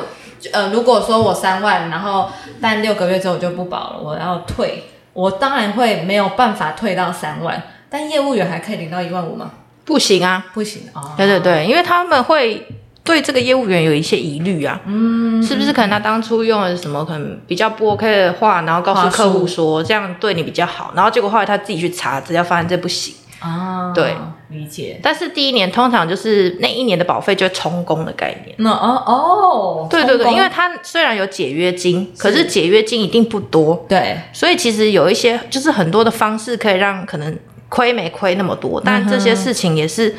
[0.53, 7.61] 呃，如果说我三万，然后但六个月之后我就不保了，我要退，我当然会没有办法退到三万，
[7.91, 9.51] 但业务员还可以领到一万五吗？
[9.85, 12.67] 不行啊，不行哦，对对对，因为他们会
[13.03, 23.15] 对这个业务员有一些疑虑啊，嗯，是不是可能他当初用了什么可能比较不 OK 的话，然后告诉客户说这样对你比较好，然后结果后来他自己去查资料，发现这不行。
[23.45, 24.17] 啊，对，
[24.49, 24.99] 理解。
[25.03, 28.57] 但是第一年通常就是那一年的保费就充公的概念。
[28.59, 34.19] 那哦哦，对对对，因为它虽然有解约金，可是解约金一定不多，对。
[34.33, 37.39] 所以其实有一些就是很多的方式可以让可能
[37.69, 40.15] 亏没亏那么多，但这些事情也是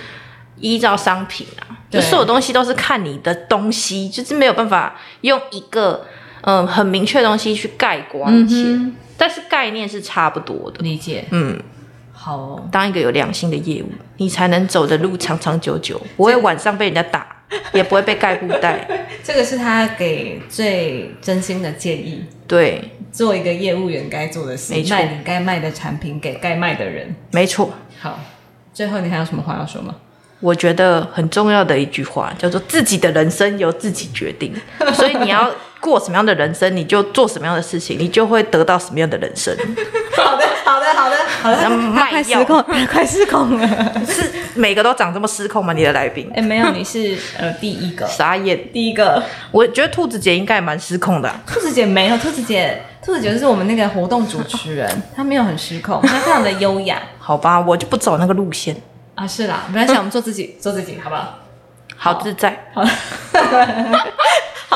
[0.60, 6.06] 依照商品啊，就所有东西都是看你的东西，就是没有办法用一个
[6.42, 10.80] 嗯、呃很明确的东西去概括一切，嗯但是概念是差不多的。
[10.80, 11.24] 理解。
[11.32, 11.58] 嗯，
[12.26, 17.28] 好哦，当一个有良心的业务，你才能走的路长长久久，不会晚上被人家打，
[17.72, 18.84] 也不会被盖布袋。
[19.24, 22.26] 这个是他给最真心的建议。
[22.48, 27.14] 对，做一个业务员该做的事没，卖你该卖的产品给该卖的人。
[27.32, 27.72] 没错。
[28.00, 28.20] 好，
[28.74, 29.94] 最后你还有什么话要说吗？
[30.40, 34.52] 我觉得很重要的一句话叫做“自己的人生由自己决定”，
[34.94, 35.50] 所以你要
[35.86, 39.56] 过什么样的人生，你就做什么样的事情，你就会得到什么样的人生。
[40.18, 41.62] 好的，好的，好的，好的。
[41.62, 43.68] 像卖快失控， 快失控了。
[44.08, 45.74] 是每个都长这么失控吗？
[45.74, 48.72] 你的来宾哎，没有，你是呃第一个，傻眼。
[48.74, 49.22] 第一个。
[49.52, 58.76] 我觉得兔子姐应该也蛮失控的啊、兔子姐没有，兔子姐，兔子姐是我们那个活动主持人， 她没有很失控，她非常的优雅好吧，我就不走那个路线，
[59.14, 59.28] 啊。
[59.28, 61.40] 是啦，没关系，我们做自己，做自己，好不好？
[61.98, 62.66] 好自在。
[62.74, 62.84] 好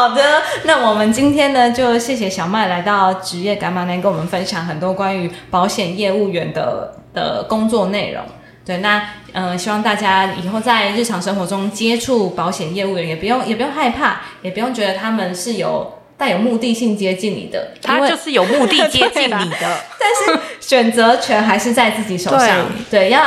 [0.10, 8.24] 的，那我们今天呢，就谢谢小麦来到职业干嘛呢，跟我们分享很多关于保险业务员的的工作内容。
[8.66, 9.02] 对，那
[9.34, 19.58] 呃，希望大家以后在日常生活中接触保险业务员，也不用也不用害怕，也不用觉得他们是有带有目的性接近你的，他就是有目的接近你的，
[20.00, 22.68] 但是选择权还是在自己手上。
[22.92, 23.24] 对，要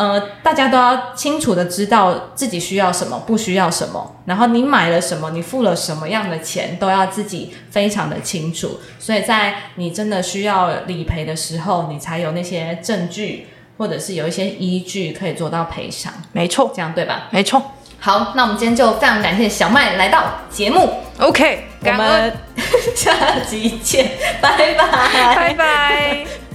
[0.00, 8.80] 呃，大家都要清楚的知道自己需要什么，不需要什么，然后你买了什么，你付了什么样的钱，都要自己非常的清楚。
[8.98, 17.28] 所以在你真的需要理赔的时候，你才有那些证据，或者是有一些依据可以做到赔偿，没错，这样对吧？
[17.28, 17.62] 没错。
[17.98, 20.88] 好，那我们今天就非常感谢小麦来到节目。
[21.18, 22.32] OK，我们
[22.96, 26.49] 下集见，拜拜，拜拜。